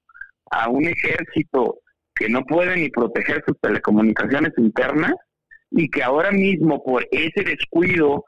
a 0.50 0.68
un 0.68 0.84
ejército 0.84 1.78
que 2.14 2.28
no 2.28 2.44
puede 2.44 2.76
ni 2.76 2.90
proteger 2.90 3.42
sus 3.46 3.58
telecomunicaciones 3.60 4.52
internas 4.56 5.14
y 5.76 5.90
que 5.90 6.02
ahora 6.02 6.30
mismo 6.30 6.82
por 6.82 7.06
ese 7.10 7.42
descuido 7.42 8.24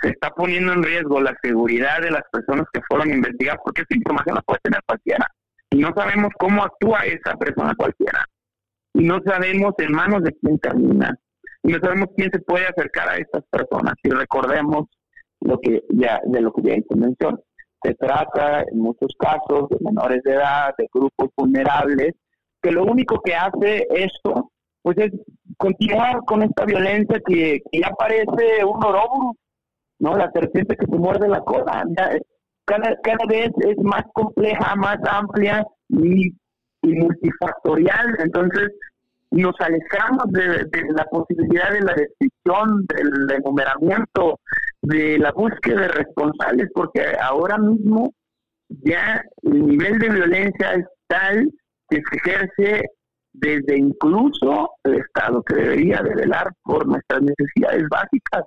se 0.00 0.10
está 0.10 0.30
poniendo 0.30 0.72
en 0.72 0.82
riesgo 0.82 1.20
la 1.20 1.34
seguridad 1.42 2.00
de 2.02 2.10
las 2.10 2.22
personas 2.30 2.66
que 2.72 2.80
fueron 2.88 3.10
investigadas, 3.10 3.60
porque 3.64 3.82
esa 3.82 3.96
información 3.96 4.34
la 4.36 4.42
puede 4.42 4.60
tener 4.62 4.80
cualquiera. 4.86 5.26
Y 5.70 5.78
no 5.78 5.92
sabemos 5.94 6.30
cómo 6.38 6.62
actúa 6.62 7.00
esa 7.00 7.36
persona 7.36 7.74
cualquiera. 7.76 8.24
Y 8.94 9.04
no 9.04 9.20
sabemos 9.24 9.74
en 9.78 9.92
manos 9.92 10.22
de 10.22 10.32
quién 10.40 10.58
termina. 10.58 11.16
Y 11.62 11.72
no 11.72 11.78
sabemos 11.80 12.08
quién 12.16 12.30
se 12.30 12.40
puede 12.40 12.66
acercar 12.66 13.08
a 13.08 13.16
estas 13.16 13.44
personas. 13.50 13.94
Y 14.02 14.10
recordemos 14.10 14.86
lo 15.40 15.58
que 15.60 15.82
ya, 15.90 16.20
de 16.26 16.40
lo 16.40 16.52
que 16.52 16.62
ya 16.62 16.74
hice 16.74 16.94
mención. 16.96 17.40
Se 17.82 17.94
trata 17.94 18.64
en 18.70 18.78
muchos 18.78 19.14
casos 19.18 19.68
de 19.70 19.76
menores 19.80 20.22
de 20.24 20.32
edad, 20.32 20.74
de 20.76 20.88
grupos 20.92 21.30
vulnerables, 21.36 22.14
que 22.62 22.72
lo 22.72 22.84
único 22.84 23.20
que 23.22 23.34
hace 23.34 23.86
esto 23.90 24.50
pues 24.82 24.96
es 24.98 25.12
continuar 25.60 26.24
con 26.26 26.42
esta 26.42 26.64
violencia 26.64 27.20
que, 27.26 27.60
ya 27.72 27.90
parece 27.90 28.64
un 28.64 28.82
oróbulo, 28.82 29.34
¿no? 29.98 30.16
La 30.16 30.30
serpiente 30.32 30.74
que 30.74 30.86
se 30.86 30.96
muerde 30.96 31.28
la 31.28 31.40
cola. 31.40 31.84
cada, 32.64 32.96
cada 33.02 33.26
vez 33.28 33.50
es 33.60 33.76
más 33.82 34.02
compleja, 34.14 34.74
más 34.76 34.96
amplia 35.06 35.66
y, 35.88 36.28
y 36.82 36.88
multifactorial. 36.88 38.16
Entonces, 38.20 38.70
nos 39.30 39.54
alejamos 39.60 40.24
de, 40.32 40.66
la 40.94 41.04
posibilidad 41.04 41.70
de 41.72 41.82
la 41.82 41.94
descripción, 41.94 42.86
del 42.88 43.30
enumeramiento, 43.30 44.40
de 44.80 45.18
la 45.18 45.30
búsqueda 45.32 45.82
de 45.82 45.88
responsables, 45.88 46.68
porque 46.74 47.04
ahora 47.20 47.58
mismo 47.58 48.14
ya 48.68 49.22
el 49.42 49.66
nivel 49.66 49.98
de 49.98 50.08
violencia 50.08 50.72
es 50.72 50.86
tal 51.06 51.50
que 51.90 52.00
se 52.10 52.16
ejerce 52.16 52.82
desde 53.32 53.78
incluso 53.78 54.70
el 54.84 54.94
Estado 54.94 55.42
que 55.42 55.56
debería 55.56 56.02
de 56.02 56.14
velar 56.14 56.52
por 56.62 56.86
nuestras 56.86 57.22
necesidades 57.22 57.84
básicas. 57.88 58.44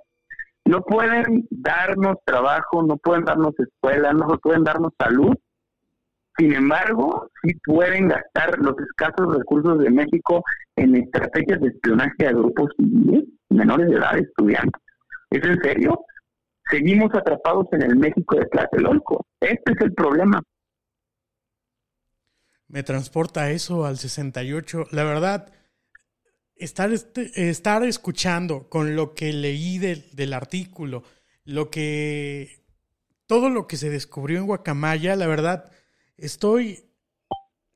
No 0.66 0.80
pueden 0.82 1.46
darnos 1.50 2.16
trabajo, 2.24 2.82
no 2.82 2.96
pueden 2.96 3.24
darnos 3.24 3.54
escuela, 3.58 4.12
no 4.12 4.26
pueden 4.38 4.64
darnos 4.64 4.92
salud 4.98 5.34
sin 6.36 6.52
embargo, 6.52 7.30
sí 7.42 7.54
pueden 7.64 8.08
gastar 8.08 8.58
los 8.58 8.74
escasos 8.78 9.36
recursos 9.36 9.78
de 9.78 9.90
México 9.90 10.42
en 10.74 10.96
estrategias 10.96 11.60
de 11.60 11.68
espionaje 11.68 12.26
a 12.26 12.32
grupos 12.32 12.70
civiles, 12.76 13.24
menores 13.50 13.88
de 13.88 13.96
edad, 13.96 14.18
estudiantes. 14.18 14.82
¿Es 15.30 15.44
en 15.44 15.62
serio? 15.62 16.00
Seguimos 16.70 17.14
atrapados 17.14 17.66
en 17.72 17.82
el 17.82 17.96
México 17.96 18.36
de 18.36 18.46
Tlatelolco. 18.46 19.24
Este 19.40 19.72
es 19.72 19.80
el 19.80 19.94
problema. 19.94 20.42
Me 22.74 22.82
transporta 22.82 23.52
eso 23.52 23.86
al 23.86 23.98
68. 23.98 24.88
La 24.90 25.04
verdad, 25.04 25.52
estar, 26.56 26.92
este, 26.92 27.48
estar 27.48 27.84
escuchando 27.84 28.68
con 28.68 28.96
lo 28.96 29.14
que 29.14 29.32
leí 29.32 29.78
del, 29.78 30.10
del 30.10 30.32
artículo, 30.32 31.04
lo 31.44 31.70
que 31.70 32.64
todo 33.26 33.48
lo 33.48 33.66
que 33.66 33.76
se 33.76 33.90
descubrió 33.90 34.40
en 34.40 34.46
Guacamaya, 34.46 35.14
la 35.14 35.26
verdad, 35.28 35.70
Estoy. 36.16 36.84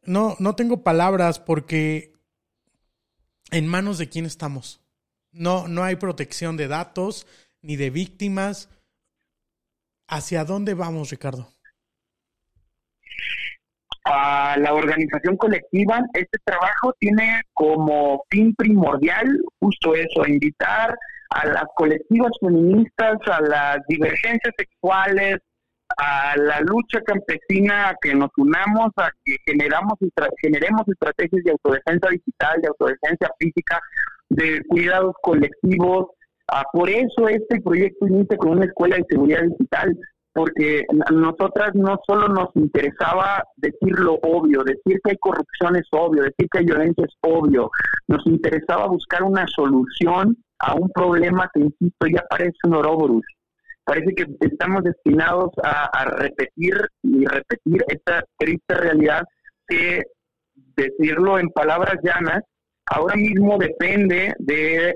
No, 0.02 0.36
no 0.38 0.54
tengo 0.54 0.82
palabras 0.82 1.38
porque. 1.40 2.12
¿En 3.50 3.66
manos 3.66 3.98
de 3.98 4.08
quién 4.08 4.26
estamos? 4.26 4.82
No, 5.32 5.68
no 5.68 5.82
hay 5.82 5.96
protección 5.96 6.56
de 6.56 6.68
datos 6.68 7.26
ni 7.62 7.76
de 7.76 7.90
víctimas. 7.90 8.68
¿Hacia 10.06 10.44
dónde 10.44 10.74
vamos, 10.74 11.10
Ricardo? 11.10 11.52
A 14.10 14.56
la 14.58 14.72
organización 14.72 15.36
colectiva, 15.36 16.00
este 16.14 16.38
trabajo 16.42 16.94
tiene 16.98 17.42
como 17.52 18.22
fin 18.30 18.54
primordial 18.54 19.26
justo 19.60 19.94
eso, 19.94 20.26
invitar 20.26 20.96
a 21.30 21.46
las 21.46 21.64
colectivas 21.76 22.32
feministas, 22.40 23.18
a 23.26 23.40
las 23.42 23.78
divergencias 23.86 24.54
sexuales, 24.56 25.36
a 25.98 26.34
la 26.38 26.60
lucha 26.60 27.02
campesina, 27.02 27.90
a 27.90 27.96
que 28.00 28.14
nos 28.14 28.30
unamos, 28.38 28.92
a 28.96 29.10
que 29.24 29.36
generamos 29.44 29.94
generemos 30.40 30.82
estrategias 30.86 31.44
de 31.44 31.50
autodefensa 31.50 32.08
digital, 32.08 32.60
de 32.62 32.68
autodefensa 32.68 33.28
física, 33.38 33.80
de 34.30 34.62
cuidados 34.68 35.14
colectivos. 35.22 36.06
Ah, 36.50 36.64
por 36.72 36.88
eso 36.88 37.28
este 37.28 37.60
proyecto 37.60 38.06
inicia 38.06 38.38
con 38.38 38.52
una 38.52 38.64
escuela 38.64 38.96
de 38.96 39.04
seguridad 39.10 39.42
digital, 39.42 39.98
porque 40.38 40.84
a 41.04 41.10
nosotras 41.10 41.74
no 41.74 41.98
solo 42.06 42.28
nos 42.28 42.54
interesaba 42.54 43.42
decir 43.56 43.98
lo 43.98 44.14
obvio, 44.22 44.62
decir 44.62 45.00
que 45.02 45.10
hay 45.10 45.16
corrupción 45.16 45.74
es 45.74 45.88
obvio, 45.90 46.22
decir 46.22 46.46
que 46.48 46.58
hay 46.58 46.64
violencia 46.64 47.04
es 47.04 47.16
obvio, 47.22 47.68
nos 48.06 48.24
interesaba 48.24 48.86
buscar 48.86 49.24
una 49.24 49.48
solución 49.48 50.36
a 50.60 50.74
un 50.74 50.90
problema 50.90 51.50
que, 51.52 51.62
insisto, 51.62 52.06
ya 52.06 52.24
parece 52.30 52.56
un 52.62 52.74
Ouroboros. 52.74 53.22
Parece 53.82 54.14
que 54.14 54.26
estamos 54.42 54.84
destinados 54.84 55.50
a, 55.64 56.04
repetir 56.04 56.86
y 57.02 57.24
repetir 57.24 57.84
esta 57.88 58.22
triste 58.38 58.74
realidad 58.76 59.24
que, 59.66 60.02
decirlo 60.76 61.40
en 61.40 61.48
palabras 61.48 61.96
llanas, 62.04 62.44
ahora 62.86 63.16
mismo 63.16 63.58
depende 63.58 64.34
de 64.38 64.94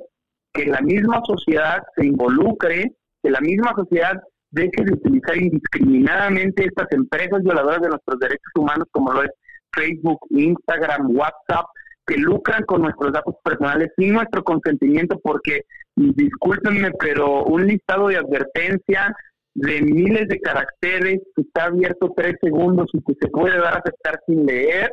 que 0.53 0.67
la 0.67 0.81
misma 0.83 1.21
sociedad 1.27 1.83
se 1.97 2.07
involucre, 2.07 2.93
que 3.21 3.31
la 3.31 3.41
misma 3.41 3.73
sociedad 3.75 4.23
deje 4.53 4.85
de 4.85 4.93
utilizar 4.93 5.37
indiscriminadamente 5.37 6.65
estas 6.65 6.87
empresas 6.93 7.43
violadoras 7.43 7.81
de 7.81 7.89
nuestros 7.89 8.19
derechos 8.21 8.53
humanos 8.55 8.87
como 8.93 9.13
lo 9.13 9.25
es 9.25 9.31
Facebook, 9.75 10.21
Instagram, 10.31 11.17
WhatsApp, 11.17 11.67
que 12.07 12.17
lucran 12.17 12.65
con 12.65 12.83
nuestros 12.83 13.13
datos 13.13 13.35
personales 13.43 13.91
sin 13.97 14.13
nuestro 14.13 14.43
consentimiento 14.45 15.19
porque, 15.21 15.63
discúlpenme, 15.97 16.91
pero 16.99 17.45
un 17.45 17.67
listado 17.67 18.09
de 18.09 18.17
advertencia 18.17 19.15
de 19.55 19.83
miles 19.83 20.29
de 20.29 20.41
caracteres 20.41 21.21
que 21.35 21.43
está 21.43 21.65
abierto 21.65 22.13
tres 22.17 22.37
segundos 22.43 22.89
y 22.93 23.03
que 23.03 23.15
se 23.21 23.29
puede 23.29 23.59
dar 23.59 23.75
a 23.75 23.79
aceptar 23.79 24.21
sin 24.27 24.47
leer, 24.47 24.93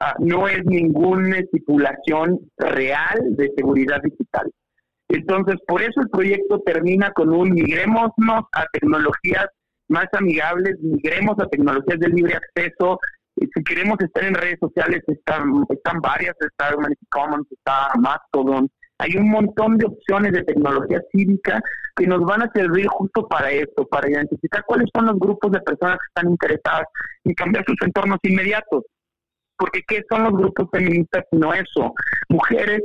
ah, 0.00 0.14
no 0.18 0.48
es 0.48 0.64
ninguna 0.64 1.38
estipulación 1.38 2.40
real 2.56 3.36
de 3.36 3.52
seguridad 3.56 4.00
digital. 4.02 4.50
Entonces, 5.10 5.56
por 5.66 5.82
eso 5.82 6.00
el 6.00 6.08
proyecto 6.08 6.60
termina 6.60 7.10
con 7.12 7.30
un 7.30 7.50
migrémonos 7.50 8.44
a 8.52 8.66
tecnologías 8.72 9.46
más 9.88 10.06
amigables, 10.12 10.76
migremos 10.80 11.36
a 11.40 11.48
tecnologías 11.48 11.98
de 11.98 12.08
libre 12.08 12.34
acceso. 12.34 12.98
Si 13.34 13.64
queremos 13.64 13.98
estar 14.00 14.22
en 14.24 14.34
redes 14.34 14.58
sociales, 14.60 15.02
están, 15.08 15.64
están 15.68 16.00
varias, 16.00 16.36
está 16.40 16.76
Humanity 16.76 17.06
Commons, 17.10 17.46
está 17.50 17.88
Mastodon. 17.98 18.70
Hay 18.98 19.16
un 19.16 19.30
montón 19.30 19.78
de 19.78 19.86
opciones 19.86 20.32
de 20.32 20.44
tecnología 20.44 21.00
cívica 21.10 21.60
que 21.96 22.06
nos 22.06 22.20
van 22.20 22.42
a 22.42 22.52
servir 22.52 22.86
justo 22.86 23.26
para 23.26 23.50
esto, 23.50 23.86
para 23.86 24.08
identificar 24.08 24.62
cuáles 24.64 24.88
son 24.94 25.06
los 25.06 25.18
grupos 25.18 25.50
de 25.50 25.60
personas 25.62 25.98
que 25.98 26.06
están 26.06 26.30
interesadas 26.30 26.86
en 27.24 27.34
cambiar 27.34 27.64
sus 27.64 27.76
entornos 27.82 28.18
inmediatos. 28.22 28.84
Porque 29.56 29.82
¿qué 29.88 30.04
son 30.08 30.24
los 30.24 30.32
grupos 30.34 30.68
feministas 30.70 31.24
sino 31.32 31.52
eso? 31.52 31.94
Mujeres 32.28 32.82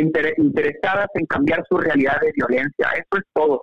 interesadas 0.00 1.08
en 1.14 1.26
cambiar 1.26 1.64
su 1.68 1.76
realidad 1.78 2.20
de 2.20 2.32
violencia. 2.32 2.88
Eso 2.94 3.18
es 3.18 3.24
todo. 3.32 3.60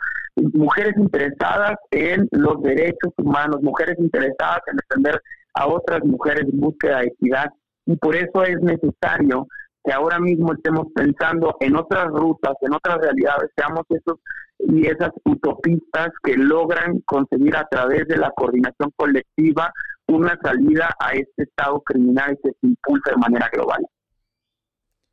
Mujeres 0.53 0.93
interesadas 0.97 1.75
en 1.91 2.27
los 2.31 2.61
derechos 2.61 3.13
humanos, 3.17 3.61
mujeres 3.61 3.97
interesadas 3.99 4.61
en 4.67 4.77
defender 4.77 5.21
a 5.53 5.67
otras 5.67 6.03
mujeres 6.03 6.45
en 6.51 6.59
búsqueda 6.59 6.99
de 6.99 7.07
equidad. 7.07 7.49
Y 7.85 7.95
por 7.97 8.15
eso 8.15 8.43
es 8.43 8.59
necesario 8.61 9.47
que 9.83 9.91
ahora 9.91 10.19
mismo 10.19 10.53
estemos 10.53 10.87
pensando 10.93 11.55
en 11.59 11.75
otras 11.75 12.07
rutas, 12.07 12.53
en 12.61 12.73
otras 12.73 12.97
realidades, 12.99 13.49
seamos 13.55 13.83
esos 13.89 14.19
y 14.59 14.85
esas 14.85 15.09
utopistas 15.25 16.09
que 16.23 16.35
logran 16.37 16.99
conseguir 17.05 17.55
a 17.55 17.67
través 17.69 18.07
de 18.07 18.17
la 18.17 18.31
coordinación 18.35 18.91
colectiva 18.95 19.73
una 20.07 20.37
salida 20.43 20.93
a 20.99 21.13
este 21.13 21.43
estado 21.43 21.81
criminal 21.81 22.37
que 22.43 22.51
se 22.51 22.67
impulsa 22.67 23.11
de 23.11 23.17
manera 23.17 23.49
global. 23.51 23.83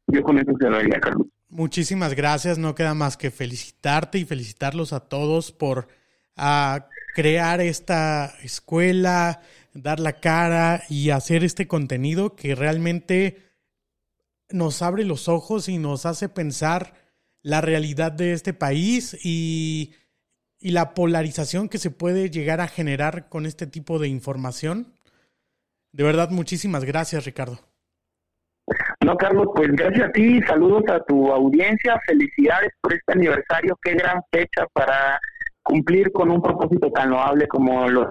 Yo 0.08 0.22
con 0.22 0.38
eso 0.38 0.52
cerraría, 0.58 1.00
Carlos. 1.00 1.26
Muchísimas 1.48 2.14
gracias. 2.14 2.58
No 2.58 2.74
queda 2.74 2.94
más 2.94 3.16
que 3.16 3.30
felicitarte 3.30 4.18
y 4.18 4.24
felicitarlos 4.24 4.92
a 4.92 5.00
todos 5.00 5.52
por 5.52 5.88
ah, 6.36 6.88
crear 7.14 7.60
esta 7.60 8.34
escuela, 8.42 9.40
dar 9.74 10.00
la 10.00 10.20
cara 10.20 10.82
y 10.88 11.10
hacer 11.10 11.44
este 11.44 11.66
contenido 11.66 12.36
que 12.36 12.54
realmente 12.54 13.42
nos 14.50 14.82
abre 14.82 15.04
los 15.04 15.28
ojos 15.28 15.68
y 15.68 15.78
nos 15.78 16.06
hace 16.06 16.28
pensar 16.28 16.94
la 17.42 17.60
realidad 17.60 18.12
de 18.12 18.32
este 18.32 18.52
país 18.52 19.16
y, 19.22 19.92
y 20.58 20.70
la 20.70 20.94
polarización 20.94 21.68
que 21.68 21.78
se 21.78 21.90
puede 21.90 22.30
llegar 22.30 22.60
a 22.60 22.68
generar 22.68 23.28
con 23.28 23.46
este 23.46 23.66
tipo 23.66 23.98
de 23.98 24.08
información. 24.08 24.94
De 25.92 26.04
verdad, 26.04 26.30
muchísimas 26.30 26.84
gracias, 26.84 27.24
Ricardo. 27.24 27.67
No, 29.08 29.16
Carlos, 29.16 29.46
pues 29.54 29.70
gracias 29.72 30.06
a 30.06 30.12
ti, 30.12 30.38
saludos 30.42 30.82
a 30.90 31.02
tu 31.02 31.32
audiencia, 31.32 31.98
felicidades 32.06 32.72
por 32.78 32.92
este 32.92 33.12
aniversario, 33.14 33.74
qué 33.80 33.94
gran 33.94 34.20
fecha 34.30 34.66
para 34.74 35.18
cumplir 35.62 36.12
con 36.12 36.30
un 36.30 36.42
propósito 36.42 36.92
tan 36.92 37.08
loable 37.08 37.48
como 37.48 37.88
lo. 37.88 38.10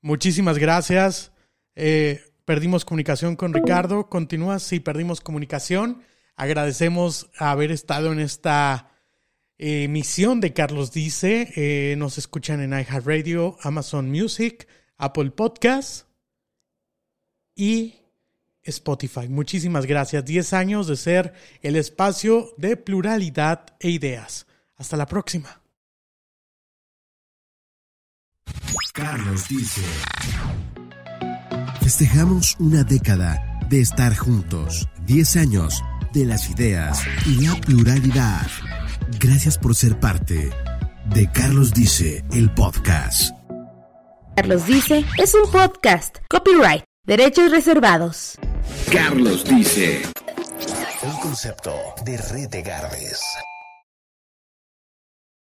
Muchísimas 0.00 0.58
gracias. 0.58 1.32
Eh, 1.74 2.20
perdimos 2.44 2.84
comunicación 2.84 3.34
con 3.34 3.52
Ricardo. 3.52 4.08
Continúa, 4.08 4.60
sí, 4.60 4.78
perdimos 4.78 5.20
comunicación. 5.20 6.04
Agradecemos 6.36 7.32
haber 7.36 7.72
estado 7.72 8.12
en 8.12 8.20
esta 8.20 8.92
emisión 9.58 10.40
de 10.40 10.52
Carlos 10.52 10.92
Dice. 10.92 11.48
Eh, 11.56 11.96
nos 11.96 12.16
escuchan 12.16 12.60
en 12.60 12.78
iHeartRadio, 12.78 13.56
Amazon 13.64 14.08
Music, 14.08 14.68
Apple 14.98 15.32
Podcasts 15.32 16.06
y 17.56 17.99
Spotify. 18.62 19.28
Muchísimas 19.28 19.86
gracias. 19.86 20.24
10 20.24 20.52
años 20.52 20.86
de 20.86 20.96
ser 20.96 21.32
el 21.62 21.76
espacio 21.76 22.52
de 22.56 22.76
pluralidad 22.76 23.66
e 23.80 23.90
ideas. 23.90 24.46
Hasta 24.76 24.96
la 24.96 25.06
próxima. 25.06 25.60
Carlos 28.92 29.48
dice. 29.48 29.82
Festejamos 31.80 32.56
una 32.58 32.84
década 32.84 33.60
de 33.68 33.80
estar 33.80 34.16
juntos. 34.16 34.88
10 35.06 35.36
años 35.36 35.82
de 36.12 36.24
las 36.24 36.50
ideas 36.50 37.02
y 37.26 37.46
la 37.46 37.54
pluralidad. 37.60 38.46
Gracias 39.18 39.58
por 39.58 39.74
ser 39.74 39.98
parte 39.98 40.50
de 41.14 41.30
Carlos 41.32 41.72
Dice, 41.72 42.24
el 42.32 42.52
podcast. 42.52 43.32
Carlos 44.36 44.66
Dice 44.66 45.04
es 45.18 45.34
un 45.34 45.50
podcast. 45.50 46.18
Copyright. 46.28 46.89
Derechos 47.06 47.50
reservados. 47.50 48.36
Carlos 48.92 49.42
dice. 49.44 50.02
Un 51.02 51.16
concepto 51.20 51.72
de 52.04 52.18
Red 52.18 52.50
de 52.50 52.62
Garbes. 52.62 53.20